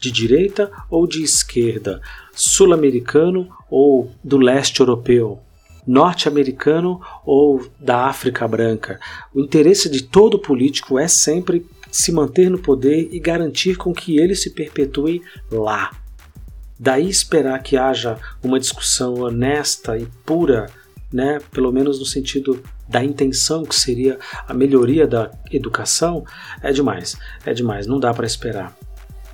de 0.00 0.10
direita 0.10 0.70
ou 0.90 1.06
de 1.06 1.22
esquerda, 1.22 2.00
sul-americano 2.34 3.48
ou 3.70 4.10
do 4.24 4.38
leste 4.38 4.80
europeu, 4.80 5.40
norte-americano 5.86 7.00
ou 7.24 7.66
da 7.78 8.06
África 8.06 8.46
branca. 8.48 8.98
O 9.34 9.40
interesse 9.40 9.88
de 9.88 10.02
todo 10.02 10.38
político 10.38 10.98
é 10.98 11.06
sempre 11.06 11.64
se 11.90 12.10
manter 12.12 12.50
no 12.50 12.58
poder 12.58 13.08
e 13.12 13.20
garantir 13.20 13.76
com 13.76 13.94
que 13.94 14.18
ele 14.18 14.34
se 14.34 14.50
perpetue 14.50 15.22
lá. 15.50 15.90
Daí 16.78 17.08
esperar 17.08 17.62
que 17.62 17.76
haja 17.76 18.18
uma 18.42 18.60
discussão 18.60 19.14
honesta 19.20 19.96
e 19.96 20.06
pura, 20.26 20.66
né, 21.10 21.38
pelo 21.50 21.72
menos 21.72 21.98
no 21.98 22.04
sentido 22.04 22.62
da 22.88 23.02
intenção 23.02 23.64
que 23.64 23.74
seria 23.74 24.18
a 24.46 24.52
melhoria 24.52 25.06
da 25.06 25.30
educação, 25.50 26.24
é 26.62 26.72
demais. 26.72 27.16
É 27.44 27.54
demais, 27.54 27.86
não 27.86 27.98
dá 27.98 28.12
para 28.12 28.26
esperar. 28.26 28.76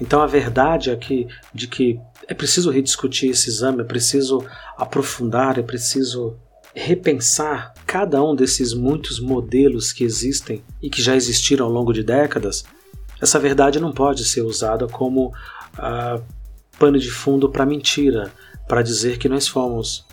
Então 0.00 0.20
a 0.20 0.26
verdade 0.26 0.90
é 0.90 0.96
que, 0.96 1.26
de 1.52 1.66
que 1.66 1.98
é 2.28 2.34
preciso 2.34 2.70
rediscutir 2.70 3.30
esse 3.30 3.48
exame, 3.48 3.82
é 3.82 3.84
preciso 3.84 4.44
aprofundar, 4.76 5.58
é 5.58 5.62
preciso 5.62 6.36
repensar 6.74 7.74
cada 7.86 8.22
um 8.22 8.34
desses 8.34 8.72
muitos 8.72 9.20
modelos 9.20 9.92
que 9.92 10.04
existem 10.04 10.64
e 10.80 10.88
que 10.88 11.02
já 11.02 11.14
existiram 11.14 11.66
ao 11.66 11.72
longo 11.72 11.92
de 11.92 12.02
décadas. 12.02 12.64
Essa 13.20 13.38
verdade 13.38 13.78
não 13.78 13.92
pode 13.92 14.24
ser 14.24 14.42
usada 14.42 14.86
como 14.86 15.32
ah, 15.76 16.20
pano 16.78 16.98
de 16.98 17.10
fundo 17.10 17.48
para 17.48 17.66
mentira, 17.66 18.32
para 18.66 18.82
dizer 18.82 19.18
que 19.18 19.28
nós 19.28 19.46
fomos 19.46 20.06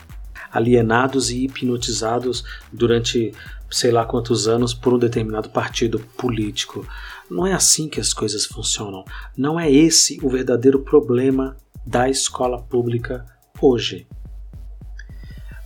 alienados 0.51 1.29
e 1.29 1.45
hipnotizados 1.45 2.43
durante 2.73 3.31
sei 3.69 3.91
lá 3.91 4.03
quantos 4.03 4.47
anos 4.47 4.73
por 4.73 4.93
um 4.93 4.97
determinado 4.97 5.49
partido 5.49 5.99
político. 6.17 6.85
Não 7.29 7.45
é 7.45 7.53
assim 7.53 7.87
que 7.87 7.99
as 7.99 8.13
coisas 8.13 8.45
funcionam. 8.45 9.05
Não 9.37 9.59
é 9.59 9.71
esse 9.71 10.19
o 10.23 10.29
verdadeiro 10.29 10.79
problema 10.79 11.55
da 11.85 12.09
escola 12.09 12.61
pública 12.61 13.25
hoje. 13.61 14.07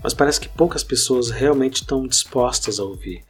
Mas 0.04 0.14
parece 0.14 0.40
que 0.40 0.50
poucas 0.50 0.84
pessoas 0.84 1.30
realmente 1.30 1.82
estão 1.82 2.06
dispostas 2.06 2.80
a 2.80 2.84
ouvir. 2.84 3.24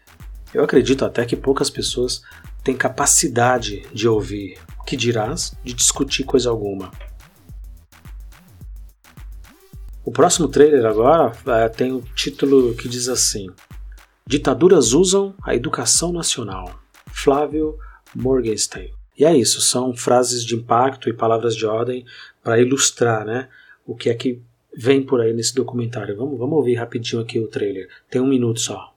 Eu 0.53 0.63
acredito 0.63 1.05
até 1.05 1.25
que 1.25 1.35
poucas 1.35 1.69
pessoas 1.69 2.21
têm 2.63 2.75
capacidade 2.75 3.87
de 3.93 4.07
ouvir, 4.07 4.59
que 4.85 4.95
dirás 4.95 5.53
de 5.63 5.73
discutir 5.73 6.23
coisa 6.23 6.49
alguma. 6.49 6.91
O 10.05 10.11
próximo 10.11 10.47
trailer 10.47 10.85
agora 10.85 11.31
é, 11.47 11.69
tem 11.69 11.91
o 11.91 11.97
um 11.97 12.01
título 12.01 12.75
que 12.75 12.89
diz 12.89 13.07
assim: 13.07 13.47
Ditaduras 14.27 14.93
usam 14.93 15.33
a 15.43 15.55
educação 15.55 16.11
nacional. 16.11 16.79
Flávio 17.07 17.77
Morgenstern. 18.15 18.91
E 19.17 19.25
é 19.25 19.35
isso, 19.35 19.61
são 19.61 19.95
frases 19.95 20.43
de 20.43 20.55
impacto 20.55 21.07
e 21.07 21.13
palavras 21.13 21.55
de 21.55 21.65
ordem 21.65 22.03
para 22.43 22.59
ilustrar 22.59 23.25
né, 23.25 23.47
o 23.85 23.95
que 23.95 24.09
é 24.09 24.13
que 24.13 24.41
vem 24.75 25.01
por 25.01 25.21
aí 25.21 25.33
nesse 25.33 25.55
documentário. 25.55 26.15
Vamos, 26.17 26.37
vamos 26.37 26.57
ouvir 26.57 26.75
rapidinho 26.75 27.21
aqui 27.21 27.39
o 27.39 27.47
trailer. 27.47 27.87
Tem 28.09 28.21
um 28.21 28.27
minuto 28.27 28.59
só. 28.59 28.93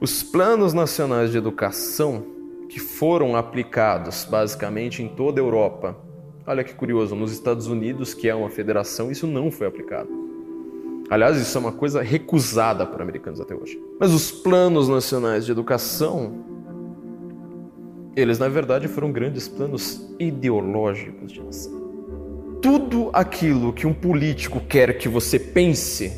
Os 0.00 0.22
planos 0.22 0.72
nacionais 0.74 1.30
de 1.30 1.38
educação 1.38 2.26
que 2.68 2.80
foram 2.80 3.36
aplicados 3.36 4.24
basicamente 4.24 5.02
em 5.02 5.08
toda 5.08 5.40
a 5.40 5.44
Europa. 5.44 5.96
Olha 6.46 6.64
que 6.64 6.74
curioso, 6.74 7.14
nos 7.14 7.30
Estados 7.30 7.66
Unidos, 7.66 8.14
que 8.14 8.28
é 8.28 8.34
uma 8.34 8.48
federação, 8.48 9.12
isso 9.12 9.26
não 9.26 9.50
foi 9.50 9.66
aplicado. 9.66 10.08
Aliás, 11.08 11.36
isso 11.38 11.56
é 11.56 11.60
uma 11.60 11.72
coisa 11.72 12.00
recusada 12.00 12.86
por 12.86 13.02
americanos 13.02 13.40
até 13.40 13.54
hoje. 13.54 13.80
Mas 14.00 14.12
os 14.12 14.32
planos 14.32 14.88
nacionais 14.88 15.44
de 15.44 15.52
educação, 15.52 16.51
eles 18.14 18.38
na 18.38 18.48
verdade 18.48 18.88
foram 18.88 19.10
grandes 19.10 19.48
planos 19.48 20.08
ideológicos 20.18 21.32
de 21.32 21.42
nação. 21.42 21.72
Tudo 22.60 23.10
aquilo 23.12 23.72
que 23.72 23.86
um 23.86 23.94
político 23.94 24.60
quer 24.60 24.98
que 24.98 25.08
você 25.08 25.38
pense, 25.38 26.12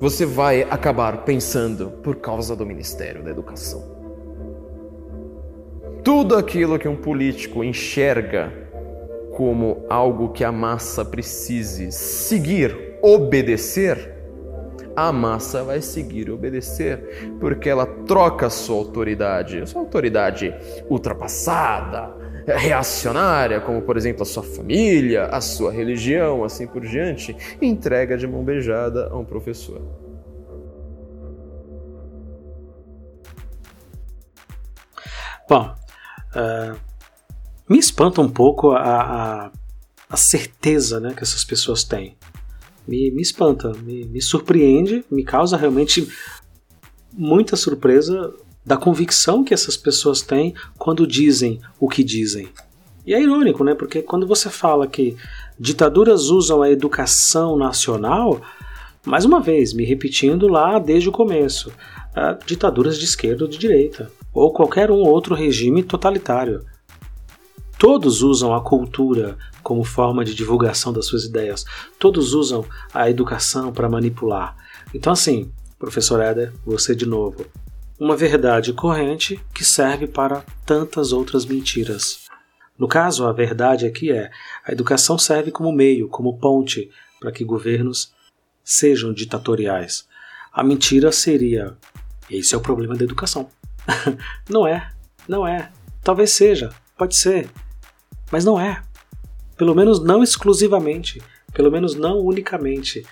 você 0.00 0.24
vai 0.24 0.62
acabar 0.62 1.24
pensando 1.24 1.90
por 2.02 2.16
causa 2.16 2.56
do 2.56 2.64
Ministério 2.64 3.22
da 3.22 3.30
Educação. 3.30 3.94
Tudo 6.02 6.36
aquilo 6.36 6.78
que 6.78 6.88
um 6.88 6.96
político 6.96 7.64
enxerga 7.64 8.52
como 9.34 9.84
algo 9.88 10.28
que 10.30 10.44
a 10.44 10.52
massa 10.52 11.04
precise 11.04 11.90
seguir 11.90 12.98
obedecer, 13.02 14.13
a 14.96 15.12
massa 15.12 15.64
vai 15.64 15.80
seguir 15.80 16.28
e 16.28 16.30
obedecer, 16.30 17.36
porque 17.40 17.68
ela 17.68 17.86
troca 17.86 18.48
sua 18.48 18.76
autoridade, 18.76 19.68
sua 19.68 19.80
autoridade 19.80 20.54
ultrapassada, 20.88 22.14
reacionária, 22.46 23.60
como 23.60 23.82
por 23.82 23.96
exemplo 23.96 24.22
a 24.22 24.26
sua 24.26 24.42
família, 24.42 25.26
a 25.26 25.40
sua 25.40 25.72
religião, 25.72 26.44
assim 26.44 26.66
por 26.66 26.82
diante, 26.82 27.36
entrega 27.60 28.16
de 28.16 28.26
mão 28.26 28.44
beijada 28.44 29.08
a 29.10 29.16
um 29.16 29.24
professor. 29.24 29.80
Bom, 35.48 35.74
uh, 36.34 36.78
me 37.68 37.78
espanta 37.78 38.20
um 38.20 38.28
pouco 38.28 38.72
a, 38.72 38.80
a, 39.46 39.50
a 40.08 40.16
certeza 40.16 41.00
né, 41.00 41.12
que 41.14 41.22
essas 41.22 41.44
pessoas 41.44 41.84
têm 41.84 42.16
me, 42.86 43.10
me 43.10 43.22
espanta, 43.22 43.72
me, 43.82 44.04
me 44.04 44.20
surpreende, 44.20 45.04
me 45.10 45.24
causa 45.24 45.56
realmente 45.56 46.08
muita 47.12 47.56
surpresa 47.56 48.32
da 48.64 48.76
convicção 48.76 49.44
que 49.44 49.54
essas 49.54 49.76
pessoas 49.76 50.22
têm 50.22 50.54
quando 50.78 51.06
dizem 51.06 51.60
o 51.78 51.88
que 51.88 52.02
dizem. 52.02 52.48
E 53.06 53.12
é 53.12 53.22
irônico, 53.22 53.62
né? 53.62 53.74
Porque 53.74 54.00
quando 54.00 54.26
você 54.26 54.48
fala 54.48 54.86
que 54.86 55.16
ditaduras 55.58 56.30
usam 56.30 56.62
a 56.62 56.70
educação 56.70 57.56
nacional, 57.56 58.40
mais 59.04 59.26
uma 59.26 59.40
vez, 59.40 59.74
me 59.74 59.84
repetindo 59.84 60.48
lá 60.48 60.78
desde 60.78 61.08
o 61.08 61.12
começo, 61.12 61.70
ditaduras 62.46 62.98
de 62.98 63.04
esquerda 63.04 63.44
ou 63.44 63.50
de 63.50 63.58
direita, 63.58 64.10
ou 64.32 64.52
qualquer 64.52 64.90
um 64.90 65.02
outro 65.02 65.34
regime 65.34 65.82
totalitário. 65.82 66.64
Todos 67.78 68.22
usam 68.22 68.54
a 68.54 68.62
cultura 68.62 69.36
como 69.62 69.84
forma 69.84 70.24
de 70.24 70.34
divulgação 70.34 70.92
das 70.92 71.06
suas 71.06 71.24
ideias. 71.24 71.64
Todos 71.98 72.32
usam 72.32 72.64
a 72.92 73.10
educação 73.10 73.72
para 73.72 73.88
manipular. 73.88 74.56
Então, 74.94 75.12
assim, 75.12 75.50
professor 75.78 76.20
Éder, 76.20 76.52
você 76.64 76.94
de 76.94 77.06
novo. 77.06 77.44
Uma 77.98 78.16
verdade 78.16 78.72
corrente 78.72 79.40
que 79.54 79.64
serve 79.64 80.06
para 80.06 80.44
tantas 80.64 81.12
outras 81.12 81.44
mentiras. 81.44 82.24
No 82.78 82.88
caso, 82.88 83.26
a 83.26 83.32
verdade 83.32 83.86
aqui 83.86 84.10
é: 84.10 84.30
a 84.64 84.72
educação 84.72 85.16
serve 85.16 85.50
como 85.50 85.72
meio, 85.72 86.08
como 86.08 86.38
ponte 86.38 86.90
para 87.20 87.30
que 87.30 87.44
governos 87.44 88.12
sejam 88.64 89.12
ditatoriais. 89.12 90.08
A 90.52 90.62
mentira 90.62 91.12
seria: 91.12 91.76
esse 92.30 92.54
é 92.54 92.58
o 92.58 92.60
problema 92.60 92.96
da 92.96 93.04
educação. 93.04 93.48
não 94.48 94.66
é, 94.66 94.90
não 95.28 95.46
é. 95.46 95.70
Talvez 96.02 96.32
seja, 96.32 96.70
pode 96.98 97.16
ser, 97.16 97.48
mas 98.30 98.44
não 98.44 98.60
é. 98.60 98.82
Pelo 99.56 99.74
menos 99.74 100.02
não 100.02 100.22
exclusivamente, 100.22 101.22
pelo 101.52 101.70
menos 101.70 101.94
não 101.94 102.18
unicamente. 102.20 103.04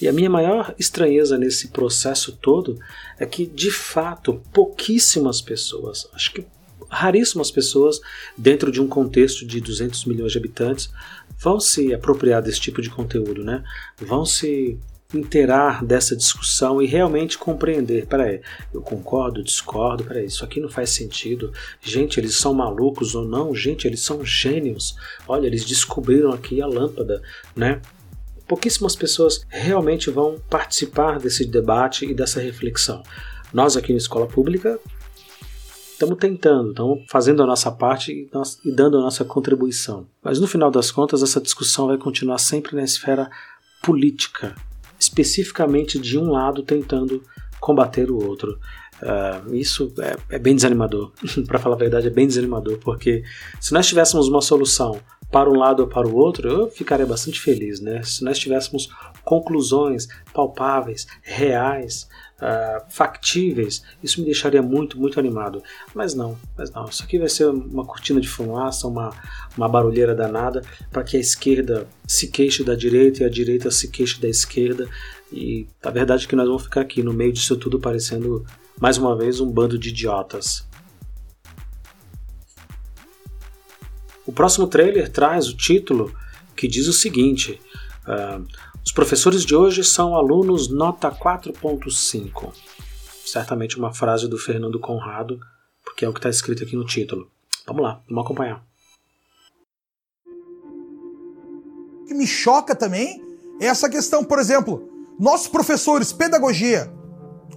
E 0.00 0.08
a 0.08 0.12
minha 0.12 0.30
maior 0.30 0.74
estranheza 0.78 1.36
nesse 1.36 1.68
processo 1.68 2.32
todo 2.32 2.78
é 3.18 3.26
que, 3.26 3.46
de 3.46 3.70
fato, 3.70 4.40
pouquíssimas 4.52 5.42
pessoas, 5.42 6.08
acho 6.14 6.32
que 6.32 6.46
raríssimas 6.88 7.50
pessoas, 7.50 8.00
dentro 8.36 8.72
de 8.72 8.80
um 8.80 8.88
contexto 8.88 9.46
de 9.46 9.60
200 9.60 10.04
milhões 10.06 10.32
de 10.32 10.38
habitantes, 10.38 10.90
vão 11.38 11.60
se 11.60 11.94
apropriar 11.94 12.42
desse 12.42 12.60
tipo 12.60 12.82
de 12.82 12.90
conteúdo, 12.90 13.44
né? 13.44 13.62
Vão 13.96 14.24
se 14.24 14.78
inteirar 15.12 15.84
dessa 15.84 16.16
discussão 16.16 16.80
e 16.80 16.86
realmente 16.86 17.38
compreender. 17.38 18.06
Peraí, 18.06 18.40
eu 18.72 18.80
concordo, 18.80 19.42
discordo, 19.42 20.04
peraí, 20.04 20.26
isso 20.26 20.44
aqui 20.44 20.60
não 20.60 20.68
faz 20.68 20.90
sentido. 20.90 21.52
Gente, 21.80 22.20
eles 22.20 22.36
são 22.36 22.54
malucos 22.54 23.14
ou 23.14 23.24
não? 23.24 23.54
Gente, 23.54 23.86
eles 23.86 24.00
são 24.00 24.24
gênios. 24.24 24.94
Olha, 25.26 25.46
eles 25.46 25.64
descobriram 25.64 26.32
aqui 26.32 26.62
a 26.62 26.66
lâmpada, 26.66 27.22
né? 27.54 27.80
Pouquíssimas 28.46 28.96
pessoas 28.96 29.44
realmente 29.48 30.10
vão 30.10 30.40
participar 30.50 31.18
desse 31.18 31.44
debate 31.44 32.04
e 32.04 32.14
dessa 32.14 32.40
reflexão. 32.40 33.02
Nós 33.52 33.76
aqui 33.76 33.92
na 33.92 33.98
escola 33.98 34.26
pública 34.26 34.78
estamos 35.92 36.18
tentando, 36.18 36.70
estamos 36.70 37.04
fazendo 37.08 37.42
a 37.42 37.46
nossa 37.46 37.70
parte 37.70 38.12
e, 38.12 38.28
nós, 38.32 38.58
e 38.64 38.72
dando 38.72 38.96
a 38.96 39.02
nossa 39.02 39.24
contribuição. 39.24 40.06
Mas 40.22 40.40
no 40.40 40.46
final 40.46 40.70
das 40.70 40.90
contas, 40.90 41.22
essa 41.22 41.40
discussão 41.40 41.88
vai 41.88 41.98
continuar 41.98 42.38
sempre 42.38 42.74
na 42.74 42.82
esfera 42.82 43.30
política, 43.82 44.54
especificamente 45.00 45.98
de 45.98 46.18
um 46.18 46.30
lado 46.30 46.62
tentando 46.62 47.22
combater 47.58 48.10
o 48.10 48.22
outro. 48.22 48.58
Uh, 49.02 49.54
isso 49.54 49.92
é, 49.98 50.36
é, 50.36 50.38
bem 50.38 50.54
desanimador, 50.54 51.10
para 51.48 51.58
falar 51.58 51.74
a 51.74 51.78
verdade, 51.78 52.06
é 52.06 52.10
bem 52.10 52.26
desanimador, 52.26 52.78
porque 52.78 53.24
se 53.58 53.72
nós 53.72 53.86
tivéssemos 53.86 54.28
uma 54.28 54.42
solução 54.42 55.00
para 55.30 55.48
um 55.48 55.56
lado 55.56 55.80
ou 55.80 55.88
para 55.88 56.06
o 56.06 56.14
outro, 56.14 56.48
eu 56.48 56.70
ficaria 56.70 57.06
bastante 57.06 57.40
feliz, 57.40 57.80
né? 57.80 58.02
Se 58.02 58.22
nós 58.22 58.38
tivéssemos 58.38 58.90
conclusões 59.24 60.08
palpáveis, 60.34 61.06
reais, 61.22 62.08
uh, 62.40 62.84
factíveis, 62.88 63.82
isso 64.02 64.20
me 64.20 64.26
deixaria 64.26 64.62
muito, 64.62 64.98
muito 64.98 65.18
animado. 65.20 65.62
Mas 65.94 66.14
não, 66.14 66.38
mas 66.56 66.70
não. 66.70 66.84
Isso 66.86 67.02
aqui 67.02 67.18
vai 67.18 67.28
ser 67.28 67.46
uma 67.46 67.84
cortina 67.84 68.20
de 68.20 68.28
fumaça, 68.28 68.86
uma, 68.86 69.12
uma 69.56 69.68
barulheira 69.68 70.14
danada 70.14 70.62
para 70.90 71.04
que 71.04 71.16
a 71.16 71.20
esquerda 71.20 71.86
se 72.06 72.28
queixe 72.28 72.64
da 72.64 72.74
direita 72.74 73.22
e 73.22 73.26
a 73.26 73.30
direita 73.30 73.70
se 73.70 73.88
queixe 73.88 74.20
da 74.20 74.28
esquerda. 74.28 74.88
E 75.32 75.66
a 75.82 75.90
verdade 75.90 76.24
é 76.24 76.28
que 76.28 76.36
nós 76.36 76.46
vamos 76.46 76.64
ficar 76.64 76.80
aqui 76.80 77.02
no 77.02 77.12
meio 77.12 77.32
disso 77.32 77.56
tudo 77.56 77.78
parecendo 77.78 78.44
mais 78.80 78.98
uma 78.98 79.16
vez 79.16 79.40
um 79.40 79.50
bando 79.50 79.78
de 79.78 79.90
idiotas. 79.90 80.68
O 84.26 84.32
próximo 84.32 84.66
trailer 84.66 85.10
traz 85.10 85.48
o 85.48 85.56
título 85.56 86.14
que 86.56 86.68
diz 86.68 86.86
o 86.86 86.92
seguinte: 86.92 87.60
uh, 88.06 88.46
os 88.84 88.92
professores 88.92 89.44
de 89.44 89.54
hoje 89.54 89.84
são 89.84 90.14
alunos 90.14 90.68
nota 90.68 91.10
4.5. 91.10 92.52
Certamente 93.24 93.78
uma 93.78 93.92
frase 93.92 94.26
do 94.26 94.38
Fernando 94.38 94.80
Conrado, 94.80 95.38
porque 95.84 96.04
é 96.04 96.08
o 96.08 96.12
que 96.12 96.18
está 96.18 96.30
escrito 96.30 96.64
aqui 96.64 96.76
no 96.76 96.84
título. 96.84 97.30
Vamos 97.66 97.82
lá, 97.82 98.02
vamos 98.08 98.24
acompanhar. 98.24 98.64
O 102.02 102.04
que 102.06 102.14
me 102.14 102.26
choca 102.26 102.74
também 102.74 103.22
é 103.60 103.66
essa 103.66 103.88
questão, 103.88 104.24
por 104.24 104.38
exemplo, 104.38 104.88
nossos 105.18 105.46
professores, 105.46 106.12
pedagogia, 106.12 106.90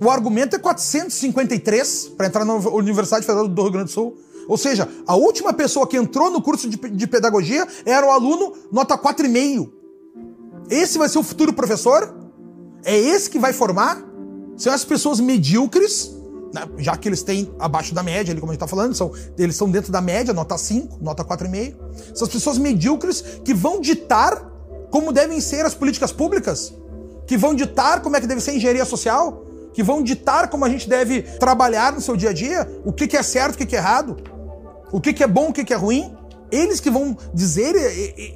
o 0.02 0.10
argumento 0.10 0.56
é 0.56 0.60
453 0.60 2.10
para 2.18 2.28
entrar 2.28 2.46
na 2.46 2.56
Universidade 2.56 3.26
Federal 3.26 3.48
do 3.48 3.62
Rio 3.62 3.72
Grande 3.72 3.86
do 3.86 3.92
Sul. 3.92 4.18
Ou 4.48 4.58
seja, 4.58 4.90
a 5.08 5.16
última 5.16 5.54
pessoa 5.54 5.88
que 5.88 5.96
entrou 5.96 6.30
no 6.30 6.42
curso 6.42 6.70
de, 6.70 6.78
de 6.78 7.08
pedagogia 7.08 7.66
era 7.86 8.06
o 8.06 8.12
aluno 8.12 8.54
nota 8.72 8.98
4,5. 8.98 9.83
Esse 10.70 10.98
vai 10.98 11.10
ser 11.10 11.20
o 11.20 11.24
futuro 11.24 11.54
professor? 11.54 12.16
É 12.86 12.98
esse 12.98 13.30
que 13.30 13.40
vai 13.40 13.54
formar? 13.54 14.04
São 14.58 14.74
as 14.74 14.84
pessoas 14.84 15.20
medíocres, 15.20 16.12
né? 16.54 16.68
já 16.78 16.96
que 16.96 17.10
eles 17.10 17.24
têm 17.24 17.54
abaixo 17.60 17.94
da 17.94 18.04
média, 18.04 18.32
ali, 18.32 18.40
como 18.40 18.52
a 18.52 18.54
gente 18.54 18.64
está 18.64 18.68
falando, 18.68 18.94
são, 18.94 19.12
eles 19.38 19.56
são 19.56 19.70
dentro 19.70 19.92
da 19.92 20.02
média, 20.02 20.34
nota 20.34 20.58
5, 20.58 20.98
nota 21.02 21.24
4,5. 21.24 21.76
São 22.14 22.28
as 22.28 22.34
pessoas 22.34 22.58
medíocres 22.58 23.22
que 23.44 23.54
vão 23.54 23.80
ditar 23.80 24.52
como 24.92 25.12
devem 25.12 25.42
ser 25.42 25.66
as 25.66 25.74
políticas 25.74 26.12
públicas, 26.12 26.74
que 27.26 27.36
vão 27.36 27.56
ditar 27.56 28.02
como 28.02 28.16
é 28.16 28.22
que 28.22 28.28
deve 28.28 28.42
ser 28.42 28.52
a 28.52 28.56
engenharia 28.56 28.86
social, 28.86 29.44
que 29.74 29.82
vão 29.82 30.04
ditar 30.04 30.50
como 30.50 30.66
a 30.66 30.70
gente 30.70 30.88
deve 30.88 31.24
trabalhar 31.24 31.94
no 31.94 32.00
seu 32.00 32.16
dia 32.16 32.30
a 32.30 32.34
dia, 32.34 32.70
o 32.86 32.94
que, 32.94 33.08
que 33.08 33.18
é 33.18 33.24
certo, 33.24 33.56
o 33.56 33.58
que, 33.58 33.66
que 33.66 33.76
é 33.76 33.80
errado, 33.80 34.18
o 34.92 35.02
que, 35.02 35.12
que 35.12 35.24
é 35.24 35.28
bom, 35.28 35.50
o 35.50 35.54
que, 35.54 35.66
que 35.66 35.74
é 35.74 35.76
ruim. 35.76 36.16
Eles 36.54 36.80
que 36.80 36.92
vão 36.92 37.18
dizer 37.34 37.74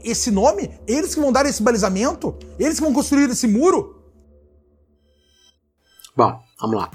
esse 0.04 0.32
nome, 0.32 0.72
eles 0.88 1.14
que 1.14 1.22
vão 1.22 1.32
dar 1.32 1.46
esse 1.46 1.62
balizamento, 1.62 2.36
eles 2.58 2.80
que 2.80 2.84
vão 2.84 2.92
construir 2.92 3.30
esse 3.30 3.48
muro. 3.48 4.02
Bom, 6.16 6.42
vamos 6.60 6.78
lá. 6.78 6.92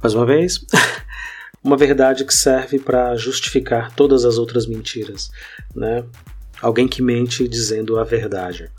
Mais 0.00 0.14
uma 0.14 0.24
vez, 0.24 0.64
uma 1.64 1.76
verdade 1.76 2.24
que 2.24 2.32
serve 2.32 2.78
para 2.78 3.16
justificar 3.16 3.92
todas 3.92 4.24
as 4.24 4.38
outras 4.38 4.68
mentiras, 4.68 5.32
né? 5.74 6.04
Alguém 6.62 6.86
que 6.86 7.02
mente 7.02 7.48
dizendo 7.48 7.98
a 7.98 8.04
verdade. 8.04 8.70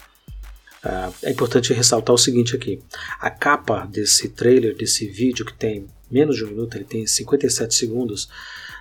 Uh, 0.86 1.13
é 1.23 1.32
importante 1.32 1.73
ressaltar 1.73 2.15
o 2.15 2.17
seguinte 2.17 2.55
aqui: 2.55 2.82
a 3.19 3.29
capa 3.29 3.86
desse 3.86 4.29
trailer, 4.29 4.73
desse 4.73 5.10
vídeo 5.10 5.45
que 5.45 5.53
tem 5.53 5.86
menos 6.10 6.38
de 6.38 6.45
um 6.45 6.47
minuto, 6.47 6.77
ele 6.77 6.86
tem 6.86 7.05
57 7.05 7.75
segundos. 7.75 8.29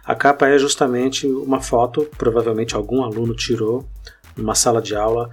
A 0.08 0.14
capa 0.14 0.48
é 0.48 0.58
justamente 0.58 1.26
uma 1.26 1.60
foto, 1.60 2.08
provavelmente 2.16 2.74
algum 2.74 3.02
aluno 3.02 3.34
tirou 3.34 3.86
numa 4.34 4.54
sala 4.54 4.80
de 4.80 4.96
aula. 4.96 5.28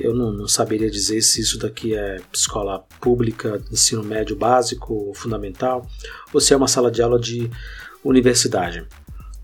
Eu 0.00 0.12
não, 0.12 0.32
não 0.32 0.48
saberia 0.48 0.90
dizer 0.90 1.22
se 1.22 1.40
isso 1.40 1.56
daqui 1.60 1.94
é 1.94 2.20
escola 2.32 2.84
pública, 3.00 3.62
ensino 3.70 4.02
médio 4.02 4.34
básico 4.34 4.92
ou 4.92 5.14
fundamental, 5.14 5.86
ou 6.34 6.40
se 6.40 6.52
é 6.52 6.56
uma 6.56 6.66
sala 6.66 6.90
de 6.90 7.00
aula 7.00 7.20
de 7.20 7.48
universidade. 8.02 8.84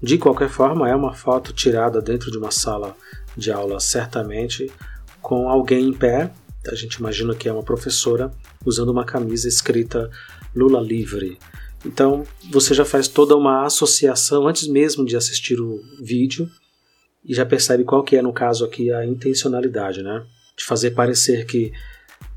De 0.02 0.18
qualquer 0.18 0.48
forma, 0.48 0.88
é 0.88 0.96
uma 0.96 1.14
foto 1.14 1.52
tirada 1.52 2.02
dentro 2.02 2.28
de 2.28 2.36
uma 2.36 2.50
sala 2.50 2.96
de 3.36 3.52
aula, 3.52 3.78
certamente, 3.78 4.68
com 5.20 5.48
alguém 5.48 5.90
em 5.90 5.92
pé. 5.92 6.32
A 6.66 6.74
gente 6.74 6.94
imagina 6.94 7.36
que 7.36 7.48
é 7.48 7.52
uma 7.52 7.62
professora 7.62 8.32
usando 8.66 8.88
uma 8.88 9.04
camisa 9.04 9.46
escrita 9.46 10.10
Lula 10.52 10.80
livre. 10.80 11.38
Então 11.84 12.24
você 12.50 12.74
já 12.74 12.84
faz 12.84 13.08
toda 13.08 13.36
uma 13.36 13.64
associação 13.64 14.46
antes 14.46 14.68
mesmo 14.68 15.04
de 15.04 15.16
assistir 15.16 15.60
o 15.60 15.80
vídeo 16.00 16.48
e 17.24 17.34
já 17.34 17.44
percebe 17.44 17.84
qual 17.84 18.02
que 18.02 18.16
é 18.16 18.22
no 18.22 18.32
caso 18.32 18.64
aqui 18.64 18.92
a 18.92 19.04
intencionalidade, 19.04 20.02
né? 20.02 20.24
De 20.56 20.64
fazer 20.64 20.92
parecer 20.92 21.46
que 21.46 21.72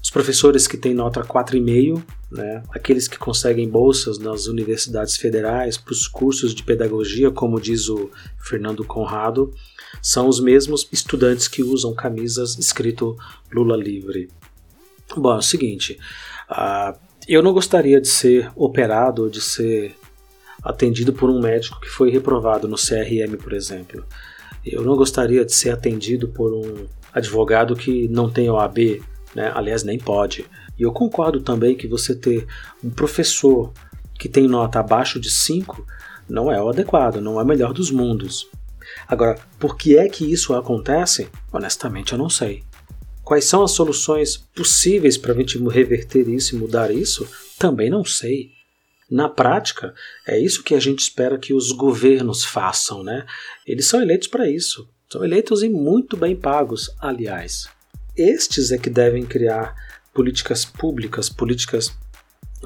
os 0.01 0.11
professores 0.11 0.67
que 0.67 0.77
têm 0.77 0.93
nota 0.93 1.21
4,5, 1.23 2.03
né, 2.31 2.61
aqueles 2.69 3.07
que 3.07 3.17
conseguem 3.17 3.67
bolsas 3.67 4.19
nas 4.19 4.45
universidades 4.45 5.17
federais 5.17 5.77
para 5.77 5.93
os 5.93 6.07
cursos 6.07 6.53
de 6.53 6.61
pedagogia, 6.61 7.31
como 7.31 7.59
diz 7.59 7.89
o 7.89 8.11
Fernando 8.37 8.85
Conrado, 8.85 9.51
são 10.03 10.27
os 10.27 10.39
mesmos 10.39 10.87
estudantes 10.91 11.47
que 11.47 11.63
usam 11.63 11.93
camisas 11.93 12.55
escrito 12.59 13.17
Lula 13.51 13.75
livre. 13.75 14.29
Bom, 15.17 15.33
é 15.33 15.37
o 15.37 15.41
seguinte, 15.41 15.97
eu 17.27 17.41
não 17.41 17.53
gostaria 17.53 17.99
de 17.99 18.07
ser 18.07 18.51
operado 18.55 19.23
ou 19.23 19.29
de 19.29 19.41
ser 19.41 19.95
atendido 20.63 21.13
por 21.13 21.29
um 21.29 21.39
médico 21.39 21.79
que 21.79 21.89
foi 21.89 22.09
reprovado 22.09 22.67
no 22.67 22.75
CRM, 22.75 23.37
por 23.41 23.53
exemplo. 23.53 24.05
Eu 24.65 24.83
não 24.83 24.95
gostaria 24.95 25.45
de 25.45 25.53
ser 25.53 25.71
atendido 25.71 26.27
por 26.27 26.53
um 26.53 26.87
advogado 27.13 27.75
que 27.75 28.07
não 28.07 28.29
tem 28.29 28.49
OAB, 28.49 29.01
né? 29.35 29.51
aliás, 29.53 29.83
nem 29.83 29.99
pode. 29.99 30.45
E 30.77 30.83
eu 30.83 30.91
concordo 30.91 31.39
também 31.39 31.75
que 31.75 31.87
você 31.87 32.15
ter 32.15 32.47
um 32.83 32.89
professor 32.89 33.71
que 34.17 34.27
tem 34.27 34.47
nota 34.47 34.79
abaixo 34.79 35.19
de 35.19 35.29
5 35.29 35.85
não 36.27 36.51
é 36.51 36.61
o 36.61 36.69
adequado, 36.69 37.21
não 37.21 37.39
é 37.39 37.43
o 37.43 37.45
melhor 37.45 37.73
dos 37.73 37.91
mundos. 37.91 38.49
Agora, 39.07 39.37
por 39.59 39.77
que 39.77 39.97
é 39.97 40.07
que 40.09 40.31
isso 40.31 40.53
acontece? 40.53 41.29
Honestamente, 41.51 42.13
eu 42.13 42.17
não 42.17 42.29
sei. 42.29 42.63
Quais 43.25 43.45
são 43.45 43.63
as 43.63 43.71
soluções 43.71 44.37
possíveis 44.37 45.17
para 45.17 45.33
a 45.33 45.35
gente 45.35 45.57
reverter 45.57 46.29
isso 46.29 46.55
e 46.55 46.59
mudar 46.59 46.91
isso? 46.91 47.27
Também 47.57 47.89
não 47.89 48.05
sei. 48.05 48.51
Na 49.09 49.27
prática, 49.27 49.95
é 50.27 50.39
isso 50.39 50.63
que 50.63 50.75
a 50.75 50.79
gente 50.79 50.99
espera 50.99 51.39
que 51.39 51.51
os 51.51 51.71
governos 51.71 52.45
façam, 52.45 53.03
né? 53.03 53.25
Eles 53.65 53.87
são 53.87 53.99
eleitos 53.99 54.27
para 54.27 54.47
isso. 54.47 54.87
São 55.09 55.25
eleitos 55.25 55.63
e 55.63 55.69
muito 55.69 56.15
bem 56.15 56.35
pagos, 56.35 56.91
aliás. 56.99 57.67
Estes 58.15 58.71
é 58.71 58.77
que 58.77 58.91
devem 58.91 59.25
criar 59.25 59.75
políticas 60.13 60.63
públicas, 60.63 61.27
políticas 61.27 61.91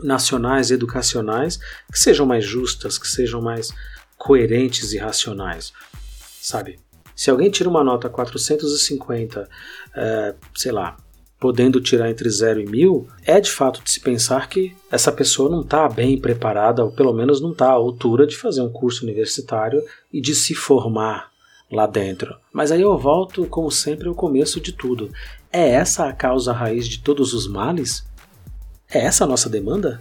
nacionais 0.04 0.72
educacionais 0.72 1.58
que 1.90 1.98
sejam 1.98 2.26
mais 2.26 2.44
justas, 2.44 2.98
que 2.98 3.08
sejam 3.08 3.42
mais 3.42 3.72
coerentes 4.18 4.92
e 4.92 4.98
racionais, 4.98 5.72
sabe? 6.42 6.80
Se 7.20 7.30
alguém 7.30 7.52
tira 7.52 7.68
uma 7.68 7.84
nota 7.84 8.08
450, 8.08 9.50
é, 9.94 10.36
sei 10.56 10.72
lá, 10.72 10.96
podendo 11.38 11.82
tirar 11.82 12.10
entre 12.10 12.30
0 12.30 12.62
e 12.62 12.66
1000, 12.66 13.10
é 13.26 13.42
de 13.42 13.52
fato 13.52 13.84
de 13.84 13.92
se 13.92 14.00
pensar 14.00 14.48
que 14.48 14.74
essa 14.90 15.12
pessoa 15.12 15.50
não 15.50 15.60
está 15.60 15.90
bem 15.90 16.18
preparada, 16.18 16.82
ou 16.82 16.94
pelo 16.94 17.12
menos 17.12 17.42
não 17.42 17.52
está 17.52 17.66
à 17.66 17.74
altura 17.74 18.26
de 18.26 18.38
fazer 18.38 18.62
um 18.62 18.72
curso 18.72 19.04
universitário 19.04 19.84
e 20.14 20.22
de 20.22 20.34
se 20.34 20.56
formar 20.56 21.30
lá 21.70 21.86
dentro. 21.86 22.38
Mas 22.54 22.72
aí 22.72 22.80
eu 22.80 22.98
volto, 22.98 23.46
como 23.48 23.70
sempre, 23.70 24.08
ao 24.08 24.16
começo 24.16 24.62
de 24.62 24.72
tudo. 24.72 25.12
É 25.52 25.72
essa 25.72 26.06
a 26.06 26.14
causa 26.14 26.54
raiz 26.54 26.88
de 26.88 27.00
todos 27.02 27.34
os 27.34 27.50
males? 27.50 28.08
É 28.90 29.00
essa 29.00 29.26
a 29.26 29.28
nossa 29.28 29.50
demanda? 29.50 30.00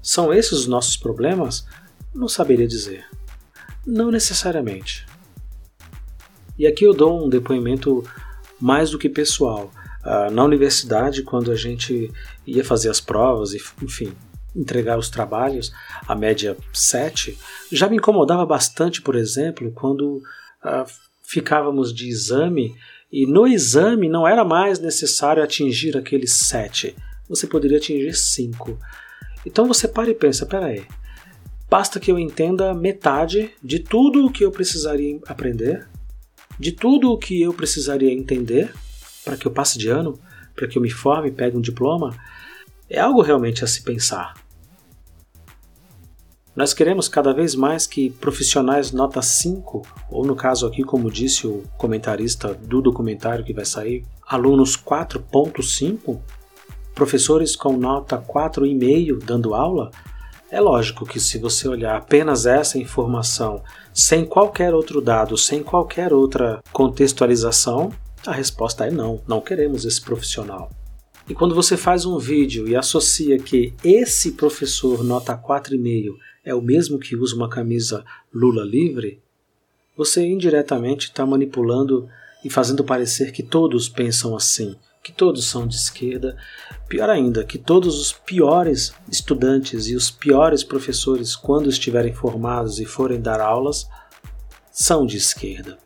São 0.00 0.32
esses 0.32 0.52
os 0.52 0.66
nossos 0.66 0.96
problemas? 0.96 1.66
Não 2.14 2.28
saberia 2.28 2.66
dizer. 2.66 3.04
Não 3.86 4.10
necessariamente. 4.10 5.04
E 6.58 6.66
aqui 6.66 6.84
eu 6.84 6.94
dou 6.94 7.24
um 7.24 7.28
depoimento 7.28 8.04
mais 8.60 8.90
do 8.90 8.98
que 8.98 9.08
pessoal. 9.08 9.70
Uh, 10.04 10.30
na 10.30 10.44
universidade, 10.44 11.22
quando 11.22 11.50
a 11.50 11.56
gente 11.56 12.10
ia 12.46 12.64
fazer 12.64 12.90
as 12.90 13.00
provas 13.00 13.52
e, 13.52 13.62
enfim, 13.82 14.12
entregar 14.54 14.98
os 14.98 15.08
trabalhos, 15.08 15.72
a 16.06 16.14
média 16.14 16.56
7, 16.72 17.36
já 17.72 17.88
me 17.88 17.96
incomodava 17.96 18.44
bastante, 18.44 19.02
por 19.02 19.16
exemplo, 19.16 19.72
quando 19.72 20.16
uh, 20.64 20.84
ficávamos 21.22 21.92
de 21.92 22.08
exame 22.08 22.74
e 23.10 23.26
no 23.26 23.46
exame 23.46 24.08
não 24.08 24.26
era 24.26 24.44
mais 24.44 24.78
necessário 24.78 25.42
atingir 25.42 25.96
aquele 25.96 26.26
7 26.26 26.94
você 27.28 27.46
poderia 27.46 27.78
atingir 27.78 28.14
5. 28.14 28.78
Então 29.46 29.66
você 29.66 29.88
para 29.88 30.10
e 30.10 30.14
pensa, 30.14 30.46
peraí, 30.46 30.84
basta 31.68 31.98
que 31.98 32.10
eu 32.10 32.18
entenda 32.18 32.74
metade 32.74 33.50
de 33.62 33.78
tudo 33.78 34.26
o 34.26 34.32
que 34.32 34.44
eu 34.44 34.50
precisaria 34.50 35.18
aprender, 35.26 35.86
de 36.58 36.72
tudo 36.72 37.10
o 37.10 37.18
que 37.18 37.42
eu 37.42 37.52
precisaria 37.52 38.12
entender 38.12 38.72
para 39.24 39.36
que 39.36 39.46
eu 39.46 39.52
passe 39.52 39.78
de 39.78 39.88
ano, 39.88 40.18
para 40.54 40.68
que 40.68 40.78
eu 40.78 40.82
me 40.82 40.90
forme 40.90 41.28
e 41.28 41.32
pegue 41.32 41.56
um 41.56 41.60
diploma, 41.60 42.14
é 42.88 43.00
algo 43.00 43.22
realmente 43.22 43.64
a 43.64 43.66
se 43.66 43.82
pensar. 43.82 44.34
Nós 46.54 46.72
queremos 46.72 47.08
cada 47.08 47.32
vez 47.32 47.56
mais 47.56 47.84
que 47.84 48.10
profissionais 48.10 48.92
nota 48.92 49.20
5, 49.20 49.82
ou 50.08 50.24
no 50.24 50.36
caso 50.36 50.66
aqui, 50.66 50.84
como 50.84 51.10
disse 51.10 51.48
o 51.48 51.64
comentarista 51.76 52.54
do 52.54 52.80
documentário 52.80 53.44
que 53.44 53.52
vai 53.52 53.64
sair, 53.64 54.04
alunos 54.24 54.76
4.5, 54.76 56.20
professores 56.94 57.56
com 57.56 57.76
nota 57.76 58.16
4,5 58.16 59.18
dando 59.24 59.52
aula, 59.52 59.90
é 60.54 60.60
lógico 60.60 61.04
que 61.04 61.18
se 61.18 61.36
você 61.36 61.66
olhar 61.66 61.96
apenas 61.96 62.46
essa 62.46 62.78
informação, 62.78 63.60
sem 63.92 64.24
qualquer 64.24 64.72
outro 64.72 65.00
dado, 65.00 65.36
sem 65.36 65.64
qualquer 65.64 66.12
outra 66.12 66.62
contextualização, 66.72 67.92
a 68.24 68.30
resposta 68.30 68.86
é 68.86 68.90
não, 68.90 69.20
não 69.26 69.40
queremos 69.40 69.84
esse 69.84 70.00
profissional. 70.00 70.70
E 71.28 71.34
quando 71.34 71.56
você 71.56 71.76
faz 71.76 72.06
um 72.06 72.18
vídeo 72.18 72.68
e 72.68 72.76
associa 72.76 73.36
que 73.36 73.74
esse 73.82 74.30
professor 74.30 75.02
nota 75.02 75.36
4,5 75.36 76.14
é 76.44 76.54
o 76.54 76.62
mesmo 76.62 77.00
que 77.00 77.16
usa 77.16 77.34
uma 77.34 77.48
camisa 77.48 78.04
Lula 78.32 78.62
livre, 78.62 79.20
você 79.96 80.24
indiretamente 80.24 81.08
está 81.08 81.26
manipulando 81.26 82.08
e 82.44 82.48
fazendo 82.48 82.84
parecer 82.84 83.32
que 83.32 83.42
todos 83.42 83.88
pensam 83.88 84.36
assim, 84.36 84.76
que 85.04 85.12
todos 85.12 85.46
são 85.46 85.66
de 85.66 85.76
esquerda. 85.76 86.34
Pior 86.88 87.10
ainda, 87.10 87.44
que 87.44 87.58
todos 87.58 88.00
os 88.00 88.10
piores 88.10 88.94
estudantes 89.12 89.86
e 89.86 89.94
os 89.94 90.10
piores 90.10 90.64
professores, 90.64 91.36
quando 91.36 91.68
estiverem 91.68 92.14
formados 92.14 92.80
e 92.80 92.86
forem 92.86 93.20
dar 93.20 93.38
aulas, 93.38 93.86
são 94.72 95.04
de 95.04 95.18
esquerda. 95.18 95.76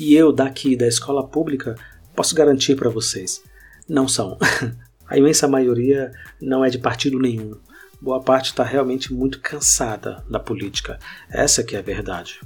E 0.00 0.14
eu, 0.14 0.32
daqui 0.32 0.74
da 0.74 0.88
escola 0.88 1.28
pública, 1.28 1.74
posso 2.16 2.34
garantir 2.34 2.76
para 2.76 2.88
vocês: 2.88 3.42
não 3.86 4.08
são. 4.08 4.38
A 5.06 5.16
imensa 5.16 5.48
maioria 5.48 6.12
não 6.40 6.64
é 6.64 6.68
de 6.68 6.78
partido 6.78 7.18
nenhum. 7.18 7.58
Boa 8.00 8.20
parte 8.20 8.46
está 8.46 8.62
realmente 8.62 9.12
muito 9.12 9.40
cansada 9.40 10.22
da 10.28 10.38
política. 10.38 10.98
Essa 11.30 11.64
que 11.64 11.74
é 11.74 11.78
a 11.78 11.82
verdade. 11.82 12.40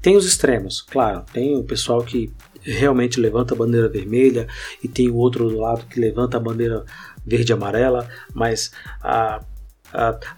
Tem 0.00 0.16
os 0.16 0.24
extremos, 0.24 0.80
claro. 0.80 1.24
Tem 1.32 1.56
o 1.56 1.64
pessoal 1.64 2.02
que 2.02 2.32
realmente 2.70 3.20
levanta 3.20 3.54
a 3.54 3.56
bandeira 3.56 3.88
vermelha 3.88 4.46
e 4.82 4.88
tem 4.88 5.10
o 5.10 5.16
outro 5.16 5.48
lado 5.48 5.86
que 5.86 6.00
levanta 6.00 6.36
a 6.36 6.40
bandeira 6.40 6.84
verde 7.24 7.52
e 7.52 7.54
amarela, 7.54 8.08
mas 8.34 8.70
a, 9.02 9.40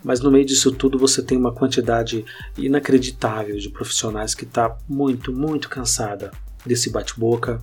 mas 0.03 0.21
no 0.21 0.31
meio 0.31 0.45
disso 0.45 0.71
tudo 0.73 0.99
você 0.99 1.23
tem 1.23 1.37
uma 1.37 1.53
quantidade 1.53 2.25
inacreditável 2.57 3.59
de 3.59 3.69
profissionais 3.69 4.35
que 4.35 4.45
está 4.45 4.77
muito, 4.89 5.33
muito 5.33 5.69
cansada 5.69 6.31
desse 6.65 6.91
bate-boca, 6.91 7.61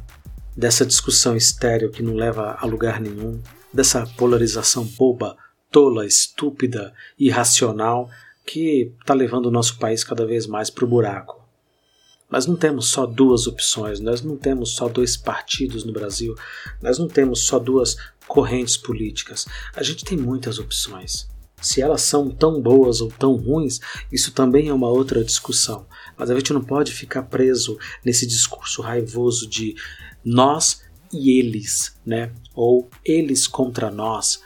dessa 0.55 0.85
discussão 0.85 1.35
estéreo 1.35 1.91
que 1.91 2.03
não 2.03 2.15
leva 2.15 2.57
a 2.59 2.65
lugar 2.65 2.99
nenhum, 2.99 3.39
dessa 3.73 4.05
polarização 4.17 4.83
boba, 4.83 5.37
tola, 5.71 6.05
estúpida, 6.05 6.93
irracional 7.17 8.09
que 8.45 8.93
está 8.99 9.13
levando 9.13 9.47
o 9.47 9.51
nosso 9.51 9.77
país 9.77 10.03
cada 10.03 10.25
vez 10.25 10.47
mais 10.47 10.69
para 10.69 10.85
o 10.85 10.87
buraco. 10.87 11.36
Nós 12.29 12.45
não 12.45 12.57
temos 12.57 12.89
só 12.89 13.05
duas 13.05 13.47
opções, 13.47 14.01
nós 14.01 14.21
não 14.21 14.35
temos 14.35 14.75
só 14.75 14.89
dois 14.89 15.15
partidos 15.15 15.85
no 15.85 15.93
Brasil, 15.93 16.35
nós 16.81 16.99
não 16.99 17.07
temos 17.07 17.43
só 17.43 17.57
duas 17.57 17.95
correntes 18.27 18.75
políticas. 18.75 19.45
A 19.73 19.81
gente 19.81 20.03
tem 20.03 20.17
muitas 20.17 20.59
opções. 20.59 21.29
Se 21.61 21.81
elas 21.81 22.01
são 22.01 22.29
tão 22.29 22.61
boas 22.61 22.99
ou 23.01 23.09
tão 23.09 23.35
ruins, 23.35 23.79
isso 24.11 24.31
também 24.31 24.67
é 24.67 24.73
uma 24.73 24.89
outra 24.89 25.23
discussão. 25.23 25.87
Mas 26.17 26.29
a 26.29 26.35
gente 26.35 26.53
não 26.53 26.61
pode 26.61 26.91
ficar 26.91 27.23
preso 27.23 27.79
nesse 28.03 28.27
discurso 28.27 28.81
raivoso 28.81 29.49
de 29.49 29.73
nós 30.23 30.83
e 31.11 31.39
eles, 31.39 31.97
né? 32.05 32.31
Ou 32.53 32.89
eles 33.03 33.47
contra 33.47 33.89
nós. 33.89 34.41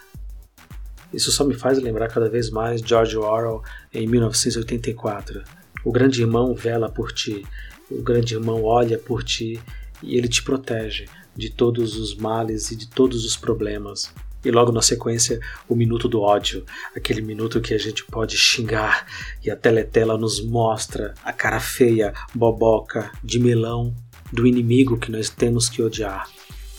Isso 1.12 1.32
só 1.32 1.44
me 1.44 1.56
faz 1.56 1.80
lembrar 1.80 2.08
cada 2.08 2.30
vez 2.30 2.50
mais 2.50 2.80
George 2.80 3.18
Orwell 3.18 3.64
em 3.92 4.08
1984. 4.08 5.44
O 5.84 5.92
grande 5.92 6.22
irmão 6.22 6.54
vela 6.54 6.90
por 6.90 7.12
ti 7.12 7.44
o 7.92 8.02
grande 8.02 8.36
irmão 8.36 8.64
olha 8.64 8.98
por 8.98 9.24
ti 9.24 9.60
e 10.02 10.18
ele 10.18 10.28
te 10.28 10.42
protege 10.42 11.06
de 11.36 11.50
todos 11.50 11.96
os 11.96 12.16
males 12.16 12.72
e 12.72 12.76
de 12.76 12.88
todos 12.88 13.26
os 13.26 13.36
problemas. 13.36 14.14
E 14.44 14.50
logo 14.50 14.72
na 14.72 14.82
sequência, 14.82 15.40
o 15.70 15.76
minuto 15.76 16.08
do 16.08 16.20
ódio, 16.20 16.66
aquele 16.96 17.22
minuto 17.22 17.62
que 17.62 17.74
a 17.74 17.78
gente 17.78 18.04
pode 18.06 18.36
xingar 18.38 19.06
e 19.44 19.52
a 19.52 19.56
teletela 19.56 20.18
nos 20.18 20.44
mostra 20.44 21.14
a 21.24 21.32
cara 21.32 21.60
feia, 21.60 22.14
boboca, 22.34 23.12
de 23.24 23.40
melão 23.40 23.96
do 24.34 24.48
inimigo 24.48 24.98
que 24.98 25.12
nós 25.12 25.30
temos 25.30 25.70
que 25.70 25.84
odiar. 25.84 26.28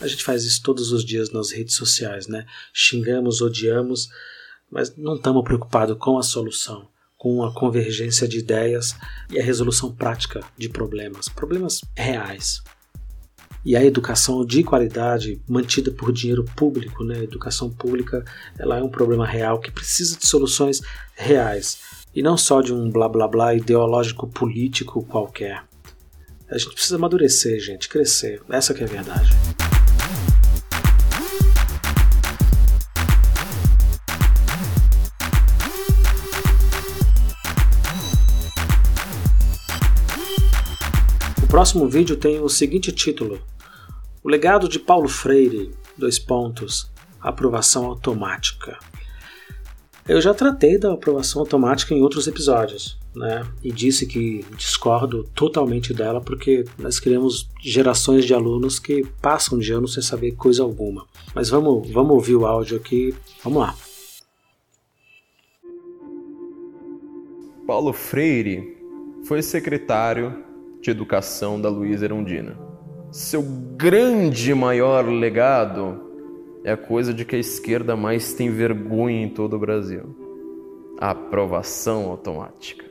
A 0.00 0.08
gente 0.08 0.24
faz 0.24 0.44
isso 0.44 0.60
todos 0.62 0.90
os 0.90 1.04
dias 1.04 1.30
nas 1.30 1.52
redes 1.52 1.76
sociais, 1.76 2.26
né? 2.26 2.44
Xingamos, 2.74 3.40
odiamos, 3.40 4.08
mas 4.68 4.96
não 4.96 5.14
estamos 5.14 5.44
preocupados 5.44 5.96
com 5.98 6.18
a 6.18 6.22
solução 6.22 6.91
com 7.22 7.44
a 7.44 7.52
convergência 7.52 8.26
de 8.26 8.40
ideias 8.40 8.96
e 9.30 9.38
a 9.38 9.44
resolução 9.44 9.94
prática 9.94 10.40
de 10.58 10.68
problemas, 10.68 11.28
problemas 11.28 11.80
reais. 11.96 12.60
E 13.64 13.76
a 13.76 13.84
educação 13.84 14.44
de 14.44 14.64
qualidade 14.64 15.40
mantida 15.48 15.92
por 15.92 16.12
dinheiro 16.12 16.44
público, 16.56 17.04
né? 17.04 17.20
A 17.20 17.22
educação 17.22 17.70
pública, 17.70 18.24
ela 18.58 18.76
é 18.78 18.82
um 18.82 18.88
problema 18.88 19.24
real 19.24 19.60
que 19.60 19.70
precisa 19.70 20.18
de 20.18 20.26
soluções 20.26 20.80
reais 21.14 21.78
e 22.12 22.24
não 22.24 22.36
só 22.36 22.60
de 22.60 22.74
um 22.74 22.90
blá 22.90 23.08
blá 23.08 23.28
blá 23.28 23.54
ideológico 23.54 24.26
político 24.26 25.04
qualquer. 25.04 25.62
A 26.50 26.58
gente 26.58 26.74
precisa 26.74 26.96
amadurecer, 26.96 27.60
gente, 27.60 27.88
crescer. 27.88 28.42
Essa 28.50 28.74
que 28.74 28.82
é 28.82 28.84
a 28.84 28.88
verdade. 28.88 29.30
Próximo 41.52 41.86
vídeo 41.86 42.16
tem 42.16 42.40
o 42.40 42.48
seguinte 42.48 42.90
título: 42.90 43.38
O 44.24 44.28
legado 44.30 44.66
de 44.66 44.78
Paulo 44.78 45.06
Freire, 45.06 45.70
dois 45.98 46.18
pontos, 46.18 46.90
aprovação 47.20 47.84
automática. 47.84 48.78
Eu 50.08 50.18
já 50.18 50.32
tratei 50.32 50.78
da 50.78 50.94
aprovação 50.94 51.40
automática 51.42 51.92
em 51.92 52.00
outros 52.00 52.26
episódios, 52.26 52.98
né? 53.14 53.46
E 53.62 53.70
disse 53.70 54.06
que 54.06 54.42
discordo 54.56 55.24
totalmente 55.34 55.92
dela 55.92 56.22
porque 56.22 56.64
nós 56.78 56.98
criamos 56.98 57.50
gerações 57.62 58.24
de 58.24 58.32
alunos 58.32 58.78
que 58.78 59.06
passam 59.20 59.58
de 59.58 59.74
ano 59.74 59.86
sem 59.86 60.02
saber 60.02 60.32
coisa 60.32 60.62
alguma. 60.62 61.06
Mas 61.34 61.50
vamos, 61.50 61.90
vamos 61.90 62.12
ouvir 62.12 62.34
o 62.34 62.46
áudio 62.46 62.78
aqui. 62.78 63.14
Vamos 63.44 63.60
lá. 63.60 63.76
Paulo 67.66 67.92
Freire 67.92 68.74
foi 69.26 69.42
secretário 69.42 70.50
de 70.82 70.90
Educação 70.90 71.60
da 71.60 71.68
Luísa 71.68 72.04
Erundina. 72.04 72.58
Seu 73.12 73.40
grande 73.76 74.52
maior 74.52 75.06
legado 75.06 76.10
é 76.64 76.72
a 76.72 76.76
coisa 76.76 77.14
de 77.14 77.24
que 77.24 77.36
a 77.36 77.38
esquerda 77.38 77.96
mais 77.96 78.34
tem 78.34 78.50
vergonha 78.50 79.22
em 79.22 79.28
todo 79.28 79.54
o 79.54 79.58
Brasil: 79.58 80.14
a 80.98 81.10
aprovação 81.10 82.10
automática. 82.10 82.84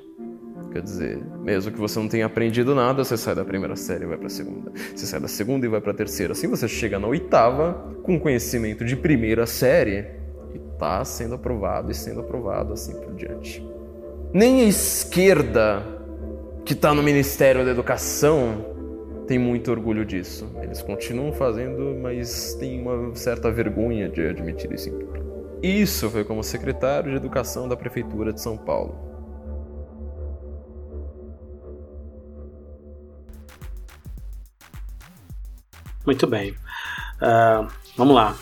Quer 0.71 0.82
dizer, 0.82 1.21
mesmo 1.41 1.69
que 1.69 1.77
você 1.77 1.99
não 1.99 2.08
tenha 2.08 2.25
aprendido 2.25 2.73
nada, 2.73 3.04
você 3.04 3.17
sai 3.17 3.36
da 3.36 3.43
primeira 3.43 3.75
série 3.75 4.06
e 4.06 4.08
vai 4.08 4.17
para 4.17 4.27
a 4.27 4.30
segunda. 4.30 4.71
Você 4.95 5.06
sai 5.06 5.19
da 5.19 5.27
segunda 5.27 5.65
e 5.65 5.69
vai 5.69 5.82
para 5.82 5.91
a 5.91 5.95
terceira. 5.95 6.32
Assim 6.32 6.47
você 6.47 6.65
chega 6.65 6.97
na 6.97 7.08
oitava 7.08 7.93
com 8.04 8.17
conhecimento 8.17 8.86
de 8.86 8.95
primeira 8.95 9.45
série 9.45 10.06
e 10.54 10.58
está 10.58 11.04
sendo 11.04 11.36
aprovado 11.36 11.91
e 11.91 11.93
sendo 11.93 12.21
aprovado 12.21 12.71
assim 12.71 12.97
por 13.01 13.13
diante. 13.15 13.62
Nem 14.34 14.62
a 14.62 14.65
esquerda 14.65 16.01
que 16.71 16.75
está 16.75 16.93
no 16.93 17.03
Ministério 17.03 17.65
da 17.65 17.71
Educação 17.71 18.65
tem 19.27 19.38
muito 19.38 19.69
orgulho 19.69 20.05
disso. 20.05 20.49
Eles 20.62 20.81
continuam 20.81 21.34
fazendo, 21.34 21.99
mas 22.01 22.53
tem 22.53 22.81
uma 22.81 23.13
certa 23.13 23.51
vergonha 23.51 24.07
de 24.07 24.25
admitir 24.25 24.71
isso. 24.71 24.89
Isso 25.62 26.10
foi 26.10 26.23
como 26.23 26.41
secretário 26.41 27.12
de 27.12 27.17
Educação 27.17 27.67
da 27.67 27.75
Prefeitura 27.75 28.31
de 28.31 28.39
São 28.39 28.57
Paulo. 28.57 28.97
Muito 36.05 36.25
bem. 36.25 36.51
Uh, 36.51 37.67
vamos 37.97 38.15
lá. 38.15 38.34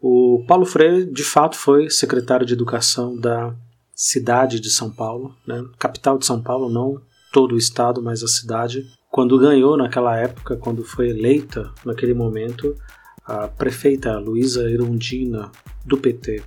O 0.00 0.42
Paulo 0.48 0.64
Freire, 0.64 1.04
de 1.04 1.22
fato, 1.22 1.54
foi 1.58 1.90
secretário 1.90 2.46
de 2.46 2.54
Educação 2.54 3.14
da 3.14 3.54
cidade 3.94 4.58
de 4.58 4.70
São 4.70 4.90
Paulo, 4.90 5.36
né? 5.46 5.62
capital 5.78 6.16
de 6.16 6.24
São 6.24 6.42
Paulo, 6.42 6.70
não 6.70 7.11
todo 7.32 7.54
o 7.54 7.58
estado, 7.58 8.02
mas 8.02 8.22
a 8.22 8.28
cidade 8.28 8.86
quando 9.12 9.38
ganhou 9.38 9.76
naquela 9.76 10.16
época, 10.16 10.56
quando 10.56 10.82
foi 10.82 11.10
eleita 11.10 11.70
naquele 11.84 12.14
momento, 12.14 12.74
a 13.22 13.46
prefeita 13.46 14.18
Luísa 14.18 14.70
Erundina, 14.70 15.52
do 15.84 15.98
PT. 15.98 16.42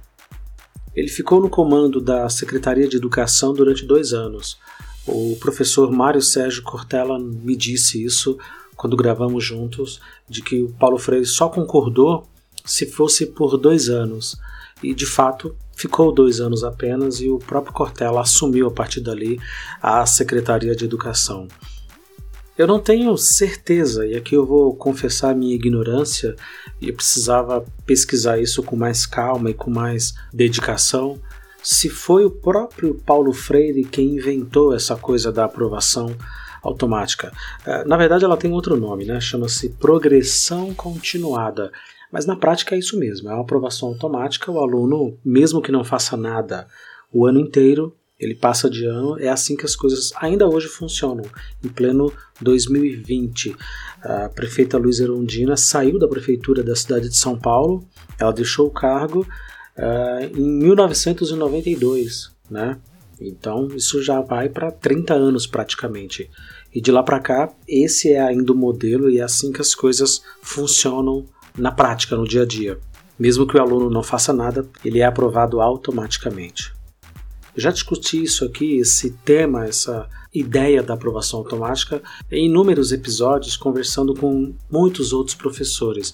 Ele 0.95 1.07
ficou 1.07 1.39
no 1.39 1.47
comando 1.47 2.01
da 2.01 2.27
Secretaria 2.27 2.87
de 2.87 2.97
Educação 2.97 3.53
durante 3.53 3.85
dois 3.85 4.13
anos. 4.13 4.57
O 5.05 5.37
professor 5.39 5.91
Mário 5.91 6.23
Sérgio 6.23 6.63
Cortella 6.63 7.19
me 7.19 7.55
disse 7.55 8.03
isso 8.03 8.35
quando 8.75 8.97
gravamos 8.97 9.43
juntos, 9.43 10.01
de 10.27 10.41
que 10.41 10.63
o 10.63 10.69
Paulo 10.69 10.97
Freire 10.97 11.25
só 11.25 11.47
concordou 11.47 12.27
se 12.65 12.87
fosse 12.87 13.27
por 13.27 13.57
dois 13.57 13.89
anos. 13.89 14.35
E 14.83 14.93
de 14.93 15.05
fato 15.05 15.55
ficou 15.75 16.11
dois 16.11 16.39
anos 16.39 16.63
apenas, 16.63 17.19
e 17.19 17.29
o 17.29 17.37
próprio 17.37 17.73
Cortella 17.73 18.21
assumiu 18.21 18.67
a 18.67 18.71
partir 18.71 19.01
dali 19.01 19.39
a 19.81 20.05
Secretaria 20.05 20.75
de 20.75 20.85
Educação. 20.85 21.47
Eu 22.57 22.67
não 22.67 22.79
tenho 22.79 23.17
certeza, 23.17 24.07
e 24.07 24.15
aqui 24.15 24.33
eu 24.33 24.45
vou 24.45 24.73
confessar 24.75 25.35
minha 25.35 25.53
ignorância, 25.53 26.35
e 26.79 26.87
eu 26.87 26.95
precisava 26.95 27.65
pesquisar 27.85 28.39
isso 28.39 28.63
com 28.63 28.77
mais 28.77 29.05
calma 29.05 29.49
e 29.49 29.53
com 29.53 29.69
mais 29.69 30.13
dedicação, 30.33 31.19
se 31.61 31.89
foi 31.89 32.23
o 32.23 32.31
próprio 32.31 32.93
Paulo 32.93 33.33
Freire 33.33 33.83
quem 33.83 34.15
inventou 34.15 34.73
essa 34.73 34.95
coisa 34.95 35.31
da 35.31 35.45
aprovação 35.45 36.15
automática. 36.63 37.31
É, 37.65 37.83
na 37.85 37.97
verdade, 37.97 38.23
ela 38.23 38.37
tem 38.37 38.51
outro 38.51 38.77
nome, 38.77 39.03
né? 39.05 39.19
chama-se 39.19 39.69
progressão 39.69 40.73
continuada. 40.73 41.71
Mas 42.11 42.25
na 42.25 42.35
prática 42.35 42.75
é 42.75 42.79
isso 42.79 42.97
mesmo, 42.97 43.29
é 43.29 43.33
uma 43.33 43.41
aprovação 43.41 43.89
automática. 43.89 44.51
O 44.51 44.59
aluno, 44.59 45.17
mesmo 45.23 45.61
que 45.61 45.71
não 45.71 45.83
faça 45.83 46.15
nada 46.15 46.67
o 47.11 47.25
ano 47.25 47.39
inteiro, 47.39 47.95
ele 48.19 48.33
passa 48.33 48.69
de 48.69 48.85
ano, 48.85 49.19
é 49.19 49.27
assim 49.27 49.57
que 49.57 49.65
as 49.65 49.75
coisas 49.75 50.11
ainda 50.15 50.47
hoje 50.47 50.67
funcionam, 50.67 51.25
em 51.63 51.67
pleno 51.67 52.11
2020. 52.41 53.55
A 54.01 54.29
prefeita 54.29 54.77
Luiz 54.77 54.99
Erundina 54.99 55.57
saiu 55.57 55.99
da 55.99 56.07
prefeitura 56.07 56.63
da 56.63 56.75
cidade 56.75 57.09
de 57.09 57.17
São 57.17 57.37
Paulo, 57.37 57.85
ela 58.17 58.31
deixou 58.31 58.67
o 58.67 58.71
cargo 58.71 59.27
uh, 59.77 60.37
em 60.37 60.49
1992, 60.59 62.31
né? 62.49 62.79
Então 63.19 63.67
isso 63.75 64.01
já 64.01 64.21
vai 64.21 64.49
para 64.49 64.71
30 64.71 65.13
anos 65.13 65.45
praticamente. 65.45 66.29
E 66.73 66.81
de 66.81 66.91
lá 66.91 67.01
para 67.01 67.19
cá, 67.19 67.53
esse 67.67 68.11
é 68.11 68.21
ainda 68.21 68.51
o 68.51 68.55
modelo 68.55 69.09
e 69.09 69.19
é 69.19 69.23
assim 69.23 69.51
que 69.51 69.61
as 69.61 69.73
coisas 69.73 70.21
funcionam 70.41 71.25
na 71.57 71.71
prática, 71.71 72.15
no 72.15 72.27
dia 72.27 72.43
a 72.43 72.45
dia. 72.45 72.79
Mesmo 73.17 73.47
que 73.47 73.57
o 73.57 73.61
aluno 73.61 73.89
não 73.89 74.03
faça 74.03 74.33
nada, 74.33 74.67
ele 74.83 74.99
é 74.99 75.05
aprovado 75.05 75.61
automaticamente. 75.61 76.73
Já 77.55 77.71
discuti 77.71 78.21
isso 78.21 78.43
aqui, 78.43 78.77
esse 78.77 79.11
tema, 79.23 79.65
essa 79.65 80.09
ideia 80.33 80.83
da 80.83 80.93
aprovação 80.93 81.39
automática, 81.39 82.03
em 82.29 82.47
inúmeros 82.47 82.91
episódios, 82.91 83.55
conversando 83.55 84.13
com 84.13 84.53
muitos 84.69 85.13
outros 85.13 85.35
professores. 85.35 86.11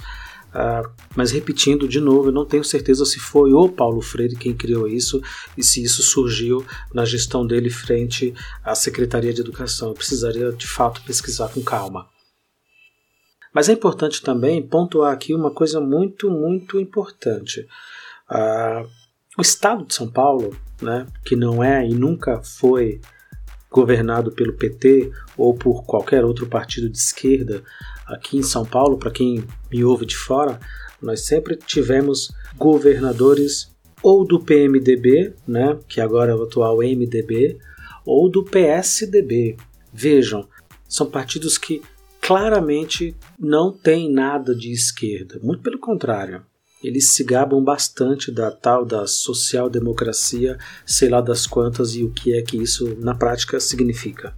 Uh, 0.51 0.88
mas 1.15 1.32
repetindo 1.32 1.88
de 1.88 1.99
novo, 1.99 2.27
eu 2.27 2.34
não 2.34 2.45
tenho 2.45 2.63
certeza 2.63 3.06
se 3.06 3.19
foi 3.19 3.54
o 3.54 3.69
Paulo 3.69 4.01
Freire 4.01 4.36
quem 4.36 4.54
criou 4.54 4.88
isso 4.88 5.21
e 5.58 5.63
se 5.63 5.82
isso 5.82 6.04
surgiu 6.04 6.63
na 6.93 7.06
gestão 7.06 7.47
dele 7.47 7.69
frente 7.69 8.34
à 8.63 8.75
Secretaria 8.75 9.34
de 9.34 9.41
Educação. 9.41 9.88
Eu 9.88 9.93
precisaria 9.95 10.51
de 10.51 10.67
fato 10.67 11.01
pesquisar 11.04 11.47
com 11.47 11.63
calma. 11.63 12.06
Mas 13.54 13.70
é 13.70 13.74
importante 13.74 14.22
também 14.22 14.66
pontuar 14.66 15.14
aqui 15.14 15.34
uma 15.34 15.52
coisa 15.52 15.80
muito, 15.82 16.30
muito 16.30 16.80
importante. 16.80 17.68
Uh, 18.30 18.88
o 19.38 19.42
Estado 19.42 19.86
de 19.86 19.94
São 19.94 20.10
Paulo 20.10 20.56
né, 20.82 21.06
que 21.24 21.36
não 21.36 21.64
é 21.64 21.88
e 21.88 21.94
nunca 21.94 22.42
foi 22.42 23.00
governado 23.70 24.32
pelo 24.32 24.54
PT 24.54 25.12
ou 25.38 25.54
por 25.54 25.86
qualquer 25.86 26.26
outro 26.26 26.48
partido 26.48 26.90
de 26.90 26.98
esquerda 26.98 27.64
aqui 28.06 28.38
em 28.38 28.44
São 28.44 28.66
Paulo, 28.66 28.98
para 28.98 29.12
quem 29.12 29.46
me 29.72 29.84
ouve 29.84 30.06
de 30.06 30.18
fora, 30.18 30.60
nós 31.02 31.22
sempre 31.22 31.56
tivemos 31.56 32.32
governadores 32.58 33.74
ou 34.04 34.26
do 34.26 34.40
PMDB, 34.40 35.34
né, 35.48 35.78
que 35.88 36.02
agora 36.02 36.32
é 36.32 36.36
o 36.36 36.44
atual 36.44 36.78
MDB, 36.80 37.58
ou 38.06 38.30
do 38.30 38.44
PSDB. 38.44 39.56
Vejam, 39.94 40.48
são 40.88 41.10
partidos 41.10 41.58
que 41.58 41.82
claramente 42.22 43.16
não 43.40 43.72
têm 43.72 44.12
nada 44.12 44.56
de 44.56 44.72
esquerda, 44.72 45.40
muito 45.42 45.62
pelo 45.62 45.80
contrário 45.80 46.44
eles 46.84 47.14
se 47.14 47.24
gabam 47.24 47.64
bastante 47.64 48.32
da 48.32 48.50
tal 48.50 48.84
da 48.86 49.06
social-democracia, 49.06 50.58
sei 50.86 51.10
lá 51.10 51.22
das 51.22 51.46
quantas 51.46 51.96
e 51.96 52.04
o 52.04 52.12
que 52.12 52.34
é 52.34 52.42
que 52.42 52.58
isso 52.58 52.96
na 53.00 53.14
prática 53.14 53.60
significa. 53.60 54.36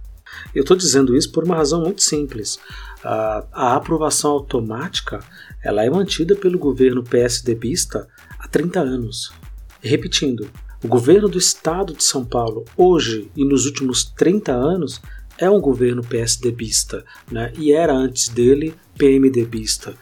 Eu 0.54 0.62
estou 0.62 0.76
dizendo 0.76 1.16
isso 1.16 1.30
por 1.30 1.44
uma 1.44 1.56
razão 1.56 1.80
muito 1.80 2.02
simples. 2.02 2.58
A, 3.02 3.46
a, 3.52 3.76
aprovação 3.76 4.32
automática 4.32 5.20
ela 5.62 5.84
é 5.84 5.88
mantida 5.88 6.34
pelo 6.34 6.58
governo 6.58 7.02
PSDBista 7.02 8.06
há 8.38 8.48
30 8.48 8.80
anos. 8.80 9.32
Repetindo, 9.80 10.50
o 10.82 10.88
governo 10.88 11.28
do 11.28 11.38
estado 11.38 11.94
de 11.94 12.02
São 12.02 12.24
Paulo, 12.24 12.64
hoje 12.76 13.30
e 13.36 13.44
nos 13.44 13.64
últimos 13.64 14.04
30 14.04 14.52
anos, 14.52 15.00
é 15.38 15.50
um 15.50 15.60
governo 15.60 16.02
PSDBista, 16.02 17.04
né? 17.30 17.52
e 17.58 17.72
era 17.72 17.92
antes 17.92 18.28
dele 18.28 18.74
PMDBista. 18.96 19.94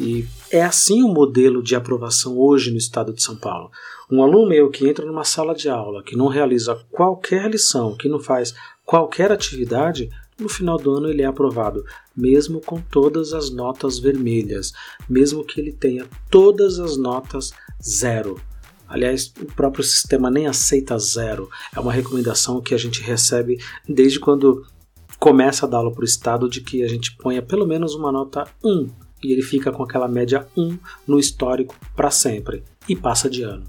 E 0.00 0.26
é 0.50 0.62
assim 0.62 1.02
o 1.02 1.08
modelo 1.08 1.62
de 1.62 1.76
aprovação 1.76 2.38
hoje 2.38 2.70
no 2.70 2.78
estado 2.78 3.12
de 3.12 3.22
São 3.22 3.36
Paulo. 3.36 3.70
Um 4.10 4.22
aluno 4.22 4.48
meu 4.48 4.70
que 4.70 4.88
entra 4.88 5.06
numa 5.06 5.24
sala 5.24 5.54
de 5.54 5.68
aula, 5.68 6.02
que 6.02 6.16
não 6.16 6.26
realiza 6.26 6.78
qualquer 6.90 7.50
lição, 7.50 7.96
que 7.96 8.08
não 8.08 8.18
faz 8.18 8.54
qualquer 8.84 9.30
atividade, 9.30 10.10
no 10.38 10.48
final 10.48 10.76
do 10.76 10.90
ano 10.92 11.08
ele 11.08 11.22
é 11.22 11.26
aprovado, 11.26 11.84
mesmo 12.16 12.60
com 12.60 12.80
todas 12.80 13.32
as 13.32 13.50
notas 13.50 13.98
vermelhas, 13.98 14.72
mesmo 15.08 15.44
que 15.44 15.60
ele 15.60 15.72
tenha 15.72 16.06
todas 16.28 16.80
as 16.80 16.96
notas 16.96 17.52
zero. 17.82 18.40
Aliás, 18.88 19.32
o 19.40 19.46
próprio 19.46 19.82
sistema 19.82 20.30
nem 20.30 20.46
aceita 20.46 20.98
zero. 20.98 21.48
É 21.74 21.80
uma 21.80 21.92
recomendação 21.92 22.60
que 22.60 22.74
a 22.74 22.78
gente 22.78 23.00
recebe 23.00 23.58
desde 23.88 24.20
quando 24.20 24.66
começa 25.18 25.66
a 25.66 25.68
dar 25.68 25.78
aula 25.78 25.92
para 25.92 26.02
o 26.02 26.04
Estado 26.04 26.48
de 26.48 26.60
que 26.60 26.82
a 26.82 26.88
gente 26.88 27.16
ponha 27.16 27.42
pelo 27.42 27.66
menos 27.66 27.94
uma 27.94 28.10
nota 28.10 28.44
1 28.64 28.88
e 29.22 29.32
ele 29.32 29.42
fica 29.42 29.70
com 29.70 29.82
aquela 29.82 30.08
média 30.08 30.46
1 30.56 30.78
no 31.06 31.18
histórico 31.18 31.76
para 31.94 32.10
sempre 32.10 32.64
e 32.88 32.96
passa 32.96 33.30
de 33.30 33.42
ano. 33.42 33.64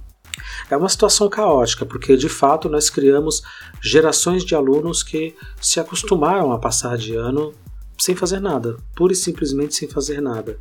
É 0.70 0.76
uma 0.76 0.90
situação 0.90 1.30
caótica, 1.30 1.86
porque 1.86 2.18
de 2.18 2.28
fato 2.30 2.68
nós 2.68 2.90
criamos 2.90 3.44
gerações 3.82 4.44
de 4.44 4.56
alunos 4.56 5.04
que 5.04 5.36
se 5.62 5.80
acostumaram 5.80 6.52
a 6.52 6.58
passar 6.58 6.98
de 6.98 7.16
ano 7.16 7.54
sem 8.00 8.16
fazer 8.16 8.40
nada, 8.40 8.78
pura 8.96 9.14
e 9.14 9.16
simplesmente 9.16 9.76
sem 9.76 9.88
fazer 9.88 10.20
nada. 10.22 10.58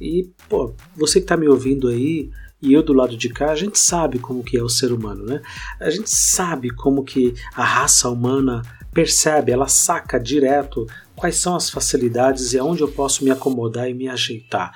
E, 0.00 0.30
pô, 0.48 0.74
você 0.96 1.18
que 1.18 1.24
está 1.24 1.36
me 1.36 1.48
ouvindo 1.48 1.88
aí 1.88 2.30
e 2.62 2.72
eu 2.72 2.82
do 2.82 2.92
lado 2.92 3.16
de 3.16 3.28
cá, 3.28 3.50
a 3.50 3.56
gente 3.56 3.78
sabe 3.78 4.18
como 4.18 4.42
que 4.42 4.56
é 4.56 4.62
o 4.62 4.68
ser 4.68 4.92
humano, 4.92 5.24
né? 5.24 5.42
A 5.80 5.90
gente 5.90 6.08
sabe 6.10 6.70
como 6.70 7.04
que 7.04 7.34
a 7.54 7.64
raça 7.64 8.08
humana 8.08 8.62
percebe, 8.96 9.52
ela 9.52 9.68
saca 9.68 10.18
direto 10.18 10.86
quais 11.14 11.36
são 11.36 11.54
as 11.54 11.68
facilidades 11.68 12.54
e 12.54 12.58
aonde 12.58 12.80
eu 12.80 12.90
posso 12.90 13.22
me 13.22 13.30
acomodar 13.30 13.90
e 13.90 13.92
me 13.92 14.08
ajeitar. 14.08 14.72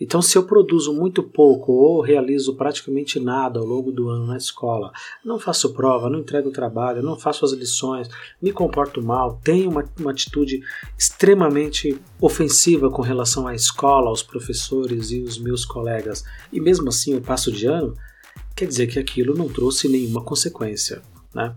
Então, 0.00 0.22
se 0.22 0.38
eu 0.38 0.44
produzo 0.44 0.94
muito 0.94 1.24
pouco 1.24 1.72
ou 1.72 2.00
realizo 2.00 2.54
praticamente 2.54 3.18
nada 3.18 3.58
ao 3.58 3.66
longo 3.66 3.90
do 3.90 4.08
ano 4.08 4.26
na 4.28 4.36
escola, 4.36 4.92
não 5.24 5.40
faço 5.40 5.72
prova, 5.72 6.08
não 6.08 6.20
entrego 6.20 6.52
trabalho, 6.52 7.02
não 7.02 7.18
faço 7.18 7.44
as 7.44 7.50
lições, 7.50 8.08
me 8.40 8.52
comporto 8.52 9.02
mal, 9.02 9.40
tenho 9.42 9.68
uma, 9.68 9.84
uma 9.98 10.12
atitude 10.12 10.60
extremamente 10.96 12.00
ofensiva 12.20 12.88
com 12.90 13.02
relação 13.02 13.44
à 13.44 13.56
escola, 13.56 14.08
aos 14.08 14.22
professores 14.22 15.10
e 15.10 15.20
os 15.20 15.36
meus 15.36 15.64
colegas, 15.64 16.22
e 16.52 16.60
mesmo 16.60 16.88
assim 16.90 17.14
eu 17.14 17.20
passo 17.20 17.50
de 17.50 17.66
ano, 17.66 17.92
quer 18.54 18.68
dizer 18.68 18.86
que 18.86 19.00
aquilo 19.00 19.36
não 19.36 19.48
trouxe 19.48 19.88
nenhuma 19.88 20.22
consequência. 20.22 21.02
Né? 21.34 21.52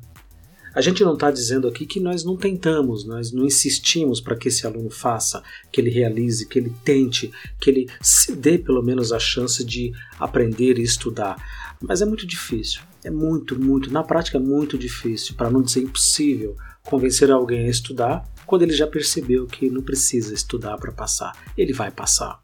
A 0.78 0.82
gente 0.82 1.04
não 1.04 1.16
está 1.16 1.32
dizendo 1.32 1.68
aqui 1.68 1.88
que 1.88 2.00
nós 2.00 2.24
não 2.24 2.38
tentamos, 2.38 3.04
nós 3.04 3.32
não 3.32 3.44
insistimos 3.44 4.22
para 4.22 4.36
que 4.36 4.48
esse 4.48 4.68
aluno 4.68 4.92
faça, 4.92 5.42
que 5.72 5.82
ele 5.82 5.90
realize, 5.90 6.48
que 6.48 6.60
ele 6.60 6.72
tente, 6.86 7.32
que 7.60 7.72
ele 7.72 7.90
se 8.00 8.36
dê 8.36 8.60
pelo 8.60 8.84
menos 8.84 9.12
a 9.12 9.18
chance 9.18 9.66
de 9.66 9.92
aprender 10.20 10.78
e 10.78 10.84
estudar. 10.84 11.36
Mas 11.82 12.04
é 12.04 12.06
muito 12.06 12.28
difícil, 12.28 12.82
é 13.04 13.10
muito, 13.10 13.60
muito, 13.60 13.92
na 13.92 14.04
prática 14.04 14.38
é 14.38 14.40
muito 14.40 14.78
difícil, 14.78 15.34
para 15.34 15.50
não 15.50 15.64
dizer 15.64 15.82
impossível, 15.82 16.56
convencer 16.84 17.32
alguém 17.32 17.66
a 17.66 17.72
estudar 17.72 18.24
quando 18.46 18.62
ele 18.62 18.74
já 18.74 18.86
percebeu 18.86 19.48
que 19.48 19.72
não 19.72 19.82
precisa 19.82 20.32
estudar 20.32 20.78
para 20.78 20.92
passar. 20.92 21.36
Ele 21.58 21.74
vai 21.74 21.90
passar. 21.90 22.40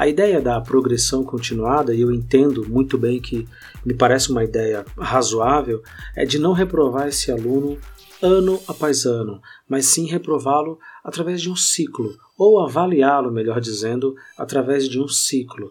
A 0.00 0.08
ideia 0.08 0.40
da 0.40 0.58
progressão 0.62 1.22
continuada, 1.22 1.94
e 1.94 2.00
eu 2.00 2.10
entendo 2.10 2.66
muito 2.66 2.96
bem 2.96 3.20
que 3.20 3.46
me 3.84 3.92
parece 3.92 4.30
uma 4.30 4.42
ideia 4.42 4.82
razoável, 4.96 5.82
é 6.16 6.24
de 6.24 6.38
não 6.38 6.54
reprovar 6.54 7.08
esse 7.08 7.30
aluno 7.30 7.76
ano 8.22 8.58
após 8.66 9.04
ano, 9.04 9.42
mas 9.68 9.84
sim 9.84 10.06
reprová-lo 10.06 10.78
através 11.04 11.42
de 11.42 11.50
um 11.50 11.54
ciclo, 11.54 12.16
ou 12.34 12.60
avaliá-lo, 12.60 13.30
melhor 13.30 13.60
dizendo, 13.60 14.16
através 14.38 14.88
de 14.88 14.98
um 14.98 15.06
ciclo. 15.06 15.70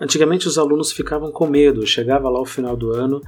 Antigamente 0.00 0.48
os 0.48 0.56
alunos 0.56 0.90
ficavam 0.90 1.30
com 1.30 1.46
medo, 1.46 1.86
chegava 1.86 2.30
lá 2.30 2.40
o 2.40 2.46
final 2.46 2.78
do 2.78 2.92
ano 2.92 3.20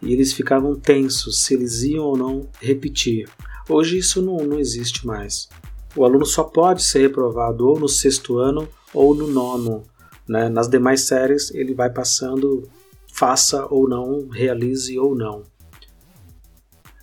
e 0.00 0.14
eles 0.14 0.32
ficavam 0.32 0.74
tensos 0.76 1.44
se 1.44 1.52
eles 1.52 1.82
iam 1.82 2.06
ou 2.06 2.16
não 2.16 2.48
repetir. 2.58 3.28
Hoje 3.68 3.98
isso 3.98 4.22
não, 4.22 4.38
não 4.38 4.58
existe 4.58 5.06
mais. 5.06 5.46
O 5.94 6.06
aluno 6.06 6.24
só 6.24 6.42
pode 6.42 6.82
ser 6.82 7.00
reprovado 7.00 7.68
ou 7.68 7.78
no 7.78 7.86
sexto 7.86 8.38
ano 8.38 8.66
ou 8.94 9.14
no 9.14 9.26
nono. 9.26 9.89
Né? 10.30 10.48
Nas 10.48 10.68
demais 10.68 11.08
séries 11.08 11.52
ele 11.52 11.74
vai 11.74 11.90
passando, 11.90 12.62
faça 13.12 13.66
ou 13.66 13.88
não, 13.88 14.28
realize 14.28 14.96
ou 14.96 15.12
não. 15.12 15.42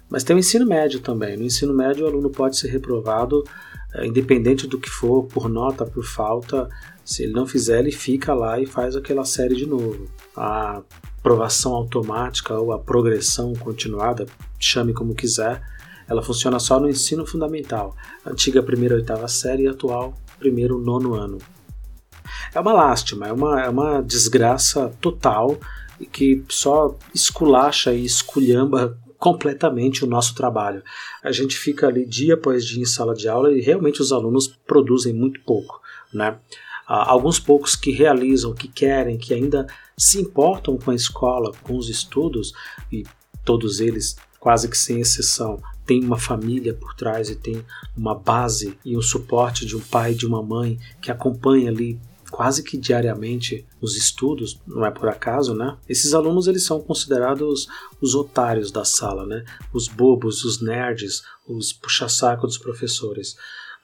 Mas 0.09 0.23
tem 0.23 0.33
o 0.33 0.39
ensino 0.39 0.65
médio 0.65 1.01
também. 1.01 1.35
No 1.35 1.43
ensino 1.43 1.73
médio 1.73 2.05
o 2.05 2.07
aluno 2.07 2.29
pode 2.29 2.55
ser 2.55 2.69
reprovado, 2.69 3.43
é, 3.93 4.07
independente 4.07 4.65
do 4.65 4.79
que 4.79 4.89
for, 4.89 5.25
por 5.25 5.49
nota, 5.49 5.85
por 5.85 6.05
falta. 6.05 6.69
Se 7.03 7.23
ele 7.23 7.33
não 7.33 7.45
fizer, 7.45 7.79
ele 7.79 7.91
fica 7.91 8.33
lá 8.33 8.61
e 8.61 8.65
faz 8.65 8.95
aquela 8.95 9.25
série 9.25 9.55
de 9.55 9.65
novo. 9.65 10.07
A 10.33 10.81
aprovação 11.19 11.73
automática 11.73 12.57
ou 12.57 12.71
a 12.71 12.79
progressão 12.79 13.51
continuada, 13.55 14.25
chame 14.57 14.93
como 14.93 15.13
quiser, 15.13 15.61
ela 16.07 16.23
funciona 16.23 16.59
só 16.59 16.79
no 16.79 16.89
ensino 16.89 17.25
fundamental, 17.25 17.93
antiga 18.25 18.63
primeira 18.63 18.95
oitava 18.95 19.27
série 19.27 19.63
e 19.63 19.67
atual 19.67 20.13
primeiro 20.39 20.79
nono 20.79 21.13
ano. 21.13 21.39
É 22.53 22.59
uma 22.59 22.73
lástima, 22.73 23.27
é 23.27 23.31
uma, 23.31 23.61
é 23.61 23.69
uma 23.69 24.01
desgraça 24.01 24.93
total 25.01 25.57
que 26.11 26.43
só 26.49 26.95
esculacha 27.13 27.93
e 27.93 28.05
esculhamba 28.05 28.97
completamente 29.17 30.03
o 30.03 30.07
nosso 30.07 30.35
trabalho. 30.35 30.83
A 31.23 31.31
gente 31.31 31.57
fica 31.57 31.87
ali 31.87 32.05
dia 32.05 32.35
após 32.35 32.65
dia 32.65 32.81
em 32.81 32.85
sala 32.85 33.15
de 33.15 33.27
aula 33.27 33.51
e 33.51 33.61
realmente 33.61 34.01
os 34.01 34.11
alunos 34.11 34.47
produzem 34.65 35.13
muito 35.13 35.41
pouco, 35.41 35.81
né? 36.13 36.37
alguns 36.87 37.37
poucos 37.37 37.75
que 37.75 37.91
realizam, 37.91 38.53
que 38.53 38.67
querem, 38.67 39.17
que 39.17 39.33
ainda 39.33 39.67
se 39.97 40.21
importam 40.21 40.77
com 40.77 40.91
a 40.91 40.95
escola, 40.95 41.51
com 41.63 41.75
os 41.75 41.89
estudos, 41.89 42.53
e 42.91 43.03
todos 43.43 43.81
eles, 43.81 44.15
quase 44.39 44.69
que 44.69 44.77
sem 44.77 45.01
exceção, 45.01 45.61
têm 45.85 46.03
uma 46.03 46.17
família 46.17 46.73
por 46.73 46.93
trás 46.95 47.29
e 47.29 47.35
tem 47.35 47.63
uma 47.95 48.15
base 48.15 48.77
e 48.85 48.95
um 48.95 49.01
suporte 49.01 49.65
de 49.65 49.75
um 49.75 49.81
pai 49.81 50.13
e 50.13 50.15
de 50.15 50.25
uma 50.25 50.41
mãe 50.41 50.79
que 51.01 51.11
acompanha 51.11 51.69
ali 51.69 51.99
quase 52.29 52.63
que 52.63 52.77
diariamente 52.77 53.65
os 53.81 53.95
estudos, 53.95 54.59
não 54.67 54.85
é 54.85 54.91
por 54.91 55.09
acaso, 55.09 55.53
né? 55.53 55.77
Esses 55.87 56.13
alunos 56.13 56.47
eles 56.47 56.63
são 56.63 56.81
considerados 56.81 57.67
os 58.01 58.15
otários 58.15 58.71
da 58.71 58.83
sala, 58.83 59.25
né? 59.25 59.43
Os 59.73 59.87
bobos, 59.87 60.43
os 60.43 60.61
nerds, 60.61 61.23
os 61.47 61.73
puxa-saco 61.73 62.45
dos 62.45 62.57
professores. 62.57 63.35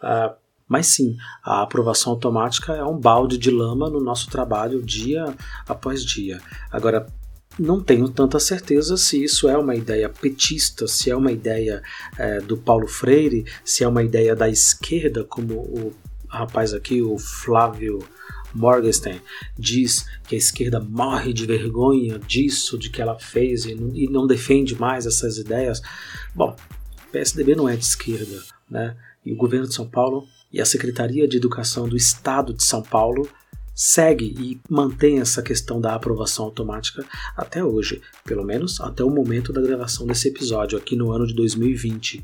Uh, 0.02 0.36
mas 0.68 0.88
sim, 0.88 1.16
a 1.44 1.62
aprovação 1.62 2.14
automática 2.14 2.74
é 2.74 2.84
um 2.84 3.00
balde 3.00 3.38
de 3.38 3.52
lama 3.52 3.90
no 3.90 4.00
nosso 4.00 4.30
trabalho 4.30 4.82
dia 4.82 5.36
após 5.68 6.04
dia. 6.04 6.42
Agora, 6.72 7.06
não 7.60 7.80
tenho 7.80 8.10
tanta 8.10 8.40
certeza 8.40 8.98
se 8.98 9.24
isso 9.24 9.48
é 9.48 9.58
uma 9.58 9.76
ideia 9.76 10.10
petista, 10.10 10.88
se 10.88 11.12
é 11.12 11.16
uma 11.16 11.32
ideia 11.32 11.82
é, 12.18 12.40
do 12.40 12.58
Paulo 12.58 12.88
Freire, 12.88 13.46
se 13.64 13.84
é 13.84 13.88
uma 13.88 14.04
ideia 14.04 14.36
da 14.36 14.50
esquerda, 14.50 15.24
como 15.24 15.54
o 15.54 15.94
rapaz 16.28 16.74
aqui, 16.74 17.02
o 17.02 17.18
Flávio 17.20 18.00
Morgenstern, 18.54 19.22
diz 19.58 20.06
que 20.28 20.36
a 20.36 20.38
esquerda 20.38 20.80
morre 20.80 21.34
de 21.34 21.46
vergonha 21.46 22.20
disso, 22.20 22.78
de 22.78 22.90
que 22.90 23.02
ela 23.02 23.18
fez 23.20 23.66
e 23.66 23.76
não, 23.76 23.96
e 23.96 24.08
não 24.08 24.28
defende 24.28 24.76
mais 24.76 25.06
essas 25.06 25.38
ideias. 25.38 25.82
Bom, 26.34 26.56
o 27.08 27.12
PSDB 27.12 27.56
não 27.56 27.68
é 27.68 27.76
de 27.76 27.84
esquerda, 27.84 28.42
né? 28.70 28.96
E 29.26 29.32
o 29.32 29.36
governo 29.38 29.68
de 29.68 29.74
São 29.74 29.88
Paulo 29.88 30.28
e 30.52 30.60
a 30.60 30.66
Secretaria 30.66 31.28
de 31.28 31.38
Educação 31.38 31.88
do 31.88 31.96
Estado 31.96 32.54
de 32.54 32.64
São 32.64 32.82
Paulo 32.82 33.28
segue 33.76 34.26
e 34.38 34.62
mantém 34.70 35.20
essa 35.20 35.42
questão 35.42 35.82
da 35.82 35.96
aprovação 35.96 36.46
automática 36.46 37.04
até 37.36 37.64
hoje, 37.64 38.02
pelo 38.24 38.44
menos 38.44 38.80
até 38.80 39.04
o 39.04 39.10
momento 39.10 39.52
da 39.52 39.62
gravação 39.62 40.06
desse 40.06 40.28
episódio, 40.28 40.78
aqui 40.78 40.96
no 40.96 41.12
ano 41.12 41.26
de 41.26 41.34
2020 41.34 42.24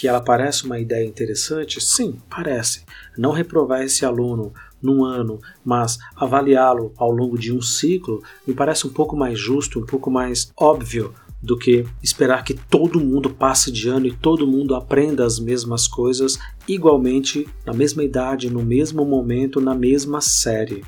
que 0.00 0.08
ela 0.08 0.22
parece 0.22 0.64
uma 0.64 0.78
ideia 0.78 1.06
interessante? 1.06 1.78
Sim, 1.78 2.18
parece. 2.30 2.84
Não 3.18 3.32
reprovar 3.32 3.82
esse 3.82 4.02
aluno 4.02 4.50
num 4.82 5.04
ano, 5.04 5.40
mas 5.64 5.98
avaliá-lo 6.16 6.92
ao 6.96 7.10
longo 7.10 7.38
de 7.38 7.52
um 7.52 7.60
ciclo 7.60 8.22
me 8.46 8.54
parece 8.54 8.86
um 8.86 8.90
pouco 8.90 9.16
mais 9.16 9.38
justo, 9.38 9.80
um 9.80 9.86
pouco 9.86 10.10
mais 10.10 10.52
óbvio 10.56 11.14
do 11.42 11.56
que 11.56 11.86
esperar 12.02 12.44
que 12.44 12.54
todo 12.54 13.00
mundo 13.00 13.30
passe 13.30 13.72
de 13.72 13.88
ano 13.88 14.06
e 14.06 14.12
todo 14.12 14.46
mundo 14.46 14.74
aprenda 14.74 15.24
as 15.24 15.38
mesmas 15.38 15.88
coisas 15.88 16.38
igualmente, 16.68 17.48
na 17.64 17.72
mesma 17.72 18.04
idade, 18.04 18.50
no 18.50 18.62
mesmo 18.62 19.04
momento, 19.04 19.60
na 19.60 19.74
mesma 19.74 20.20
série. 20.20 20.84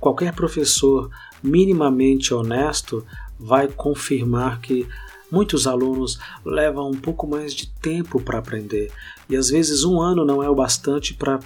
Qualquer 0.00 0.34
professor 0.34 1.10
minimamente 1.42 2.34
honesto 2.34 3.04
vai 3.38 3.68
confirmar 3.68 4.60
que 4.60 4.86
Muitos 5.30 5.66
alunos 5.66 6.18
levam 6.42 6.90
um 6.90 6.94
pouco 6.94 7.26
mais 7.26 7.52
de 7.52 7.68
tempo 7.68 8.18
para 8.18 8.38
aprender 8.38 8.90
e 9.28 9.36
às 9.36 9.50
vezes 9.50 9.84
um 9.84 10.00
ano 10.00 10.24
não 10.24 10.42
é 10.42 10.48
o 10.48 10.54
bastante 10.54 11.12
para 11.12 11.38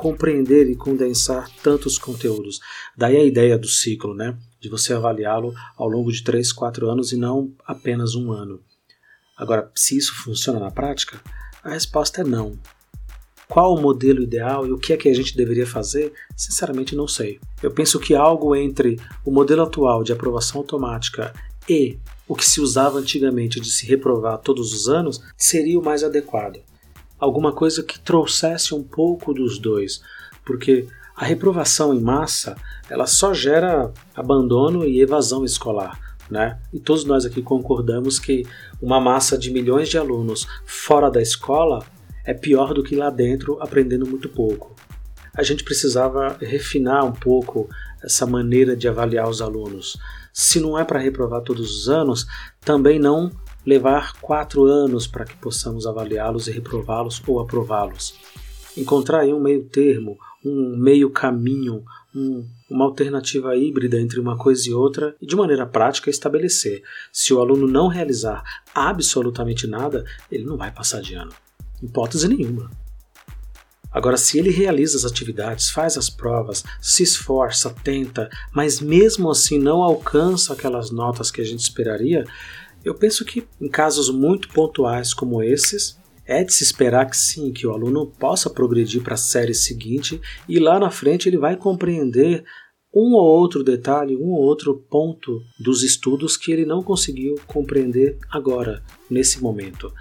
compreender 0.00 0.70
e 0.70 0.74
condensar 0.74 1.50
tantos 1.62 1.98
conteúdos. 1.98 2.58
Daí 2.96 3.18
a 3.18 3.22
ideia 3.22 3.58
do 3.58 3.68
ciclo, 3.68 4.14
né? 4.14 4.34
De 4.58 4.70
você 4.70 4.94
avaliá-lo 4.94 5.52
ao 5.76 5.86
longo 5.86 6.10
de 6.10 6.24
3, 6.24 6.54
4 6.54 6.88
anos 6.88 7.12
e 7.12 7.18
não 7.18 7.52
apenas 7.66 8.14
um 8.14 8.32
ano. 8.32 8.62
Agora, 9.36 9.70
se 9.74 9.98
isso 9.98 10.14
funciona 10.14 10.58
na 10.58 10.70
prática, 10.70 11.20
a 11.62 11.68
resposta 11.74 12.22
é 12.22 12.24
não. 12.24 12.58
Qual 13.46 13.74
o 13.74 13.82
modelo 13.82 14.22
ideal 14.22 14.66
e 14.66 14.72
o 14.72 14.78
que 14.78 14.94
é 14.94 14.96
que 14.96 15.10
a 15.10 15.14
gente 15.14 15.36
deveria 15.36 15.66
fazer? 15.66 16.14
Sinceramente, 16.34 16.96
não 16.96 17.06
sei. 17.06 17.38
Eu 17.62 17.70
penso 17.70 18.00
que 18.00 18.14
algo 18.14 18.56
entre 18.56 18.98
o 19.22 19.30
modelo 19.30 19.64
atual 19.64 20.02
de 20.02 20.14
aprovação 20.14 20.62
automática 20.62 21.34
e 21.68 21.98
o 22.26 22.34
que 22.34 22.48
se 22.48 22.58
usava 22.58 22.98
antigamente 22.98 23.60
de 23.60 23.70
se 23.70 23.84
reprovar 23.84 24.38
todos 24.38 24.72
os 24.72 24.88
anos 24.88 25.20
seria 25.36 25.78
o 25.78 25.84
mais 25.84 26.02
adequado. 26.02 26.69
Alguma 27.20 27.52
coisa 27.52 27.82
que 27.82 28.00
trouxesse 28.00 28.74
um 28.74 28.82
pouco 28.82 29.34
dos 29.34 29.58
dois, 29.58 30.00
porque 30.44 30.88
a 31.14 31.24
reprovação 31.24 31.94
em 31.94 32.00
massa 32.00 32.56
ela 32.88 33.06
só 33.06 33.34
gera 33.34 33.92
abandono 34.14 34.84
e 34.84 35.00
evasão 35.00 35.44
escolar. 35.44 36.00
Né? 36.30 36.58
E 36.72 36.78
todos 36.78 37.04
nós 37.04 37.26
aqui 37.26 37.42
concordamos 37.42 38.18
que 38.18 38.46
uma 38.80 39.00
massa 39.00 39.36
de 39.36 39.50
milhões 39.50 39.88
de 39.88 39.98
alunos 39.98 40.46
fora 40.64 41.10
da 41.10 41.20
escola 41.20 41.84
é 42.24 42.32
pior 42.32 42.72
do 42.72 42.82
que 42.82 42.94
lá 42.94 43.10
dentro 43.10 43.60
aprendendo 43.60 44.06
muito 44.06 44.28
pouco. 44.28 44.74
A 45.34 45.42
gente 45.42 45.64
precisava 45.64 46.36
refinar 46.40 47.04
um 47.04 47.12
pouco 47.12 47.68
essa 48.02 48.26
maneira 48.26 48.76
de 48.76 48.88
avaliar 48.88 49.28
os 49.28 49.42
alunos 49.42 49.98
se 50.32 50.60
não 50.60 50.78
é 50.78 50.84
para 50.84 50.98
reprovar 50.98 51.42
todos 51.42 51.80
os 51.80 51.88
anos, 51.88 52.26
também 52.60 52.98
não 52.98 53.30
levar 53.64 54.14
quatro 54.20 54.64
anos 54.64 55.06
para 55.06 55.24
que 55.24 55.36
possamos 55.36 55.86
avaliá-los 55.86 56.48
e 56.48 56.52
reprová-los 56.52 57.22
ou 57.26 57.40
aprová-los. 57.40 58.14
encontrar 58.76 59.20
aí 59.20 59.32
um 59.32 59.40
meio 59.40 59.64
termo, 59.64 60.16
um 60.44 60.76
meio 60.76 61.10
caminho, 61.10 61.84
um, 62.14 62.46
uma 62.68 62.84
alternativa 62.84 63.56
híbrida 63.56 64.00
entre 64.00 64.18
uma 64.18 64.36
coisa 64.36 64.68
e 64.68 64.72
outra 64.72 65.14
e 65.20 65.26
de 65.26 65.36
maneira 65.36 65.66
prática 65.66 66.08
estabelecer. 66.08 66.82
Se 67.12 67.34
o 67.34 67.40
aluno 67.40 67.66
não 67.66 67.88
realizar 67.88 68.42
absolutamente 68.74 69.66
nada, 69.66 70.04
ele 70.30 70.44
não 70.44 70.56
vai 70.56 70.70
passar 70.70 71.00
de 71.00 71.14
ano. 71.14 71.32
Hipótese 71.82 72.28
nenhuma. 72.28 72.70
Agora, 73.92 74.16
se 74.16 74.38
ele 74.38 74.50
realiza 74.50 74.96
as 74.96 75.04
atividades, 75.04 75.68
faz 75.70 75.96
as 75.96 76.08
provas, 76.08 76.62
se 76.80 77.02
esforça, 77.02 77.74
tenta, 77.82 78.30
mas 78.54 78.80
mesmo 78.80 79.28
assim 79.28 79.58
não 79.58 79.82
alcança 79.82 80.52
aquelas 80.52 80.92
notas 80.92 81.28
que 81.28 81.40
a 81.40 81.44
gente 81.44 81.60
esperaria, 81.60 82.24
eu 82.84 82.94
penso 82.94 83.24
que 83.24 83.46
em 83.60 83.68
casos 83.68 84.10
muito 84.10 84.48
pontuais 84.48 85.12
como 85.12 85.42
esses, 85.42 85.98
é 86.26 86.44
de 86.44 86.52
se 86.52 86.62
esperar 86.62 87.10
que 87.10 87.16
sim, 87.16 87.52
que 87.52 87.66
o 87.66 87.72
aluno 87.72 88.06
possa 88.06 88.48
progredir 88.48 89.02
para 89.02 89.14
a 89.14 89.18
série 89.18 89.52
seguinte 89.52 90.20
e 90.48 90.60
lá 90.60 90.78
na 90.78 90.90
frente 90.90 91.28
ele 91.28 91.36
vai 91.36 91.56
compreender 91.56 92.44
um 92.94 93.14
ou 93.14 93.24
outro 93.24 93.62
detalhe, 93.62 94.16
um 94.16 94.30
ou 94.30 94.40
outro 94.40 94.74
ponto 94.90 95.40
dos 95.58 95.82
estudos 95.82 96.36
que 96.36 96.52
ele 96.52 96.64
não 96.64 96.82
conseguiu 96.82 97.36
compreender 97.46 98.18
agora, 98.30 98.82
nesse 99.08 99.40
momento. 99.40 99.92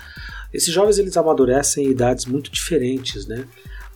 Esses 0.53 0.73
jovens 0.73 0.97
eles 0.97 1.15
amadurecem 1.15 1.85
em 1.85 1.89
idades 1.89 2.25
muito 2.25 2.51
diferentes, 2.51 3.27
né? 3.27 3.47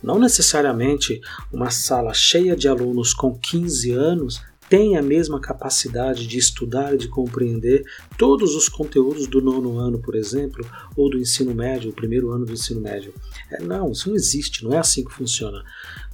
Não 0.02 0.18
necessariamente 0.18 1.20
uma 1.52 1.70
sala 1.70 2.12
cheia 2.12 2.54
de 2.54 2.68
alunos 2.68 3.14
com 3.14 3.36
15 3.36 3.90
anos 3.92 4.40
tem 4.74 4.96
a 4.96 5.02
mesma 5.02 5.38
capacidade 5.38 6.26
de 6.26 6.36
estudar 6.36 6.92
e 6.94 6.98
de 6.98 7.06
compreender 7.06 7.84
todos 8.18 8.56
os 8.56 8.68
conteúdos 8.68 9.28
do 9.28 9.40
nono 9.40 9.78
ano, 9.78 10.00
por 10.00 10.16
exemplo, 10.16 10.68
ou 10.96 11.08
do 11.08 11.16
ensino 11.16 11.54
médio, 11.54 11.90
o 11.90 11.94
primeiro 11.94 12.32
ano 12.32 12.44
do 12.44 12.52
ensino 12.52 12.80
médio. 12.80 13.14
É, 13.52 13.62
não, 13.62 13.92
isso 13.92 14.08
não 14.08 14.16
existe, 14.16 14.64
não 14.64 14.74
é 14.74 14.78
assim 14.78 15.04
que 15.04 15.12
funciona. 15.12 15.62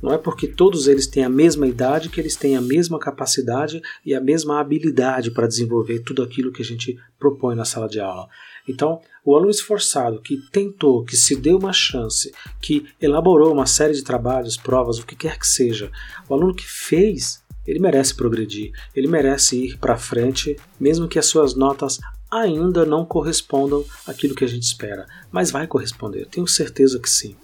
Não 0.02 0.12
é 0.12 0.18
porque 0.18 0.46
todos 0.46 0.88
eles 0.88 1.06
têm 1.06 1.24
a 1.24 1.28
mesma 1.30 1.66
idade 1.66 2.10
que 2.10 2.20
eles 2.20 2.36
têm 2.36 2.54
a 2.54 2.60
mesma 2.60 2.98
capacidade 2.98 3.80
e 4.04 4.14
a 4.14 4.20
mesma 4.20 4.60
habilidade 4.60 5.30
para 5.30 5.46
desenvolver 5.46 6.00
tudo 6.00 6.22
aquilo 6.22 6.52
que 6.52 6.60
a 6.60 6.66
gente 6.66 6.98
propõe 7.18 7.54
na 7.54 7.64
sala 7.64 7.88
de 7.88 7.98
aula. 7.98 8.28
Então, 8.68 9.00
o 9.24 9.34
aluno 9.34 9.50
esforçado 9.50 10.20
que 10.20 10.36
tentou, 10.52 11.02
que 11.02 11.16
se 11.16 11.34
deu 11.34 11.56
uma 11.56 11.72
chance, 11.72 12.30
que 12.60 12.86
elaborou 13.00 13.54
uma 13.54 13.64
série 13.64 13.94
de 13.94 14.04
trabalhos, 14.04 14.58
provas, 14.58 14.98
o 14.98 15.06
que 15.06 15.16
quer 15.16 15.38
que 15.38 15.46
seja, 15.46 15.90
o 16.28 16.34
aluno 16.34 16.54
que 16.54 16.68
fez, 16.68 17.39
ele 17.66 17.78
merece 17.78 18.14
progredir, 18.14 18.72
ele 18.94 19.08
merece 19.08 19.64
ir 19.64 19.78
para 19.78 19.96
frente, 19.96 20.56
mesmo 20.78 21.08
que 21.08 21.18
as 21.18 21.26
suas 21.26 21.54
notas 21.54 21.98
ainda 22.30 22.86
não 22.86 23.04
correspondam 23.04 23.84
àquilo 24.06 24.34
que 24.34 24.44
a 24.44 24.48
gente 24.48 24.62
espera, 24.62 25.06
mas 25.32 25.50
vai 25.50 25.66
corresponder, 25.66 26.26
tenho 26.26 26.46
certeza 26.46 26.98
que 26.98 27.10
sim. 27.10 27.34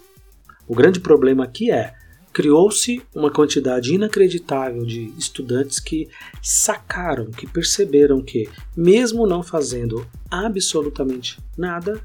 O 0.67 0.75
grande 0.75 0.99
problema 0.99 1.43
aqui 1.43 1.71
é 1.71 1.93
criou-se 2.37 3.01
uma 3.15 3.31
quantidade 3.31 3.95
inacreditável 3.95 4.85
de 4.85 5.11
estudantes 5.17 5.79
que 5.79 6.07
sacaram, 6.39 7.31
que 7.31 7.47
perceberam 7.47 8.21
que, 8.21 8.47
mesmo 8.75 9.25
não 9.25 9.41
fazendo 9.41 10.07
absolutamente 10.29 11.39
nada, 11.57 11.99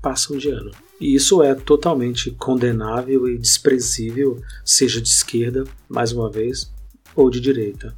passam 0.00 0.38
de 0.38 0.48
ano. 0.48 0.70
E 0.98 1.14
isso 1.14 1.42
é 1.42 1.54
totalmente 1.54 2.30
condenável 2.30 3.28
e 3.28 3.36
desprezível, 3.36 4.40
seja 4.64 4.98
de 4.98 5.08
esquerda, 5.08 5.64
mais 5.86 6.10
uma 6.10 6.30
vez, 6.30 6.72
ou 7.16 7.30
de 7.30 7.40
direita. 7.40 7.96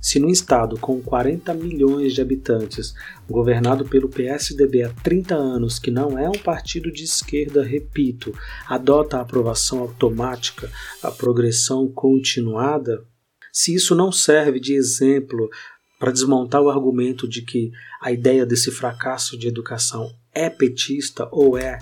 Se 0.00 0.18
num 0.18 0.30
estado 0.30 0.76
com 0.78 1.00
40 1.00 1.54
milhões 1.54 2.12
de 2.12 2.20
habitantes, 2.20 2.92
governado 3.28 3.84
pelo 3.84 4.08
PSDB 4.08 4.82
há 4.82 4.88
30 4.88 5.34
anos, 5.36 5.78
que 5.78 5.92
não 5.92 6.18
é 6.18 6.28
um 6.28 6.38
partido 6.38 6.90
de 6.90 7.04
esquerda, 7.04 7.62
repito, 7.62 8.34
adota 8.66 9.18
a 9.18 9.20
aprovação 9.20 9.78
automática, 9.78 10.68
a 11.00 11.10
progressão 11.10 11.86
continuada, 11.86 13.04
se 13.52 13.74
isso 13.74 13.94
não 13.94 14.10
serve 14.10 14.58
de 14.58 14.74
exemplo 14.74 15.48
para 16.00 16.10
desmontar 16.10 16.60
o 16.60 16.68
argumento 16.68 17.28
de 17.28 17.42
que 17.42 17.70
a 18.00 18.10
ideia 18.10 18.44
desse 18.44 18.72
fracasso 18.72 19.38
de 19.38 19.46
educação 19.46 20.12
é 20.34 20.50
petista 20.50 21.28
ou 21.30 21.56
é 21.56 21.78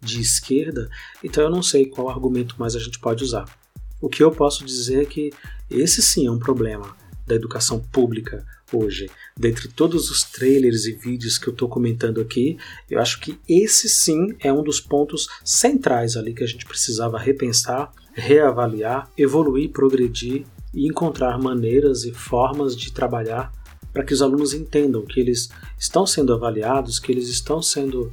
de 0.00 0.22
esquerda, 0.22 0.88
então 1.22 1.44
eu 1.44 1.50
não 1.50 1.62
sei 1.62 1.84
qual 1.84 2.08
argumento 2.08 2.56
mais 2.58 2.74
a 2.74 2.78
gente 2.78 2.98
pode 2.98 3.22
usar. 3.22 3.61
O 4.02 4.08
que 4.08 4.20
eu 4.22 4.32
posso 4.32 4.64
dizer 4.64 5.02
é 5.02 5.04
que 5.04 5.30
esse 5.70 6.02
sim 6.02 6.26
é 6.26 6.30
um 6.30 6.38
problema 6.38 6.96
da 7.24 7.36
educação 7.36 7.78
pública 7.78 8.44
hoje. 8.72 9.08
Dentre 9.36 9.68
todos 9.68 10.10
os 10.10 10.24
trailers 10.24 10.86
e 10.86 10.92
vídeos 10.92 11.38
que 11.38 11.48
eu 11.48 11.52
estou 11.52 11.68
comentando 11.68 12.20
aqui, 12.20 12.58
eu 12.90 13.00
acho 13.00 13.20
que 13.20 13.38
esse 13.48 13.88
sim 13.88 14.34
é 14.40 14.52
um 14.52 14.64
dos 14.64 14.80
pontos 14.80 15.28
centrais 15.44 16.16
ali 16.16 16.34
que 16.34 16.42
a 16.42 16.46
gente 16.48 16.66
precisava 16.66 17.16
repensar, 17.16 17.92
reavaliar, 18.12 19.08
evoluir, 19.16 19.70
progredir 19.70 20.44
e 20.74 20.88
encontrar 20.88 21.38
maneiras 21.38 22.02
e 22.04 22.12
formas 22.12 22.76
de 22.76 22.92
trabalhar 22.92 23.52
para 23.92 24.02
que 24.02 24.12
os 24.12 24.20
alunos 24.20 24.52
entendam 24.52 25.06
que 25.06 25.20
eles 25.20 25.48
estão 25.78 26.04
sendo 26.04 26.32
avaliados, 26.32 26.98
que 26.98 27.12
eles 27.12 27.28
estão 27.28 27.62
sendo 27.62 28.10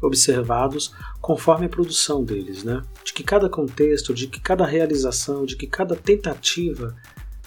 observados 0.00 0.92
conforme 1.20 1.66
a 1.66 1.68
produção 1.68 2.24
deles, 2.24 2.62
né? 2.64 2.82
De 3.04 3.12
que 3.12 3.22
cada 3.22 3.48
contexto, 3.48 4.14
de 4.14 4.26
que 4.26 4.40
cada 4.40 4.66
realização, 4.66 5.44
de 5.44 5.56
que 5.56 5.66
cada 5.66 5.96
tentativa, 5.96 6.94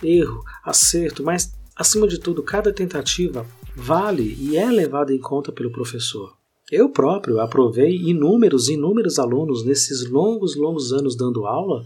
erro, 0.01 0.43
acerto, 0.63 1.23
mas 1.23 1.53
acima 1.75 2.07
de 2.07 2.19
tudo, 2.19 2.43
cada 2.43 2.73
tentativa 2.73 3.45
vale 3.75 4.35
e 4.39 4.57
é 4.57 4.69
levada 4.69 5.13
em 5.13 5.19
conta 5.19 5.51
pelo 5.51 5.71
professor. 5.71 6.33
Eu 6.71 6.89
próprio 6.89 7.39
aprovei 7.39 7.95
inúmeros, 7.95 8.69
inúmeros 8.69 9.17
alunos 9.17 9.65
nesses 9.65 10.07
longos, 10.07 10.55
longos 10.55 10.93
anos 10.93 11.15
dando 11.15 11.47
aula 11.47 11.83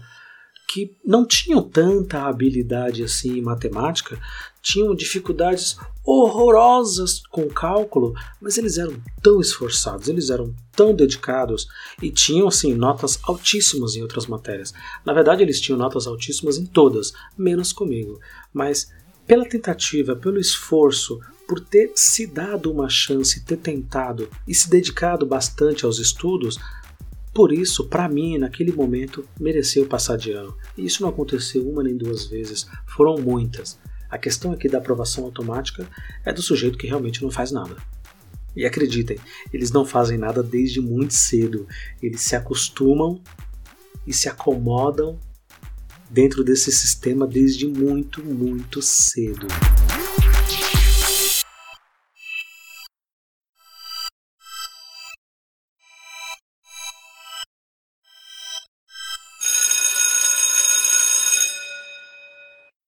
que 0.74 0.92
não 1.04 1.24
tinham 1.24 1.62
tanta 1.62 2.22
habilidade 2.22 3.04
assim 3.04 3.38
em 3.38 3.40
matemática, 3.40 4.18
tinham 4.60 4.92
dificuldades 4.92 5.76
horrorosas 6.04 7.22
com 7.30 7.46
cálculo, 7.46 8.12
mas 8.40 8.58
eles 8.58 8.76
eram 8.76 9.00
tão 9.22 9.40
esforçados, 9.40 10.08
eles 10.08 10.30
eram 10.30 10.52
tão 10.72 10.92
dedicados 10.92 11.68
e 12.02 12.10
tinham 12.10 12.48
assim 12.48 12.74
notas 12.74 13.20
altíssimas 13.22 13.94
em 13.94 14.02
outras 14.02 14.26
matérias. 14.26 14.74
Na 15.04 15.12
verdade, 15.12 15.44
eles 15.44 15.60
tinham 15.60 15.78
notas 15.78 16.08
altíssimas 16.08 16.58
em 16.58 16.66
todas, 16.66 17.12
menos 17.38 17.72
comigo. 17.72 18.18
Mas 18.52 18.90
pela 19.28 19.48
tentativa, 19.48 20.16
pelo 20.16 20.40
esforço, 20.40 21.20
por 21.46 21.60
ter 21.60 21.92
se 21.94 22.26
dado 22.26 22.72
uma 22.72 22.88
chance, 22.88 23.44
ter 23.44 23.58
tentado 23.58 24.28
e 24.44 24.52
se 24.52 24.68
dedicado 24.68 25.24
bastante 25.24 25.84
aos 25.84 26.00
estudos, 26.00 26.58
por 27.34 27.52
isso, 27.52 27.88
para 27.88 28.08
mim, 28.08 28.38
naquele 28.38 28.70
momento, 28.70 29.28
mereceu 29.40 29.86
passar 29.86 30.16
de 30.16 30.30
ano. 30.30 30.56
E 30.78 30.86
isso 30.86 31.02
não 31.02 31.08
aconteceu 31.08 31.68
uma 31.68 31.82
nem 31.82 31.96
duas 31.96 32.26
vezes, 32.26 32.66
foram 32.86 33.16
muitas. 33.16 33.76
A 34.08 34.16
questão 34.16 34.52
aqui 34.52 34.68
da 34.68 34.78
aprovação 34.78 35.24
automática 35.24 35.84
é 36.24 36.32
do 36.32 36.40
sujeito 36.40 36.78
que 36.78 36.86
realmente 36.86 37.20
não 37.20 37.32
faz 37.32 37.50
nada. 37.50 37.76
E 38.54 38.64
acreditem, 38.64 39.18
eles 39.52 39.72
não 39.72 39.84
fazem 39.84 40.16
nada 40.16 40.40
desde 40.40 40.80
muito 40.80 41.12
cedo. 41.12 41.66
Eles 42.00 42.20
se 42.20 42.36
acostumam 42.36 43.20
e 44.06 44.12
se 44.12 44.28
acomodam 44.28 45.18
dentro 46.08 46.44
desse 46.44 46.70
sistema 46.70 47.26
desde 47.26 47.66
muito, 47.66 48.24
muito 48.24 48.80
cedo. 48.80 49.48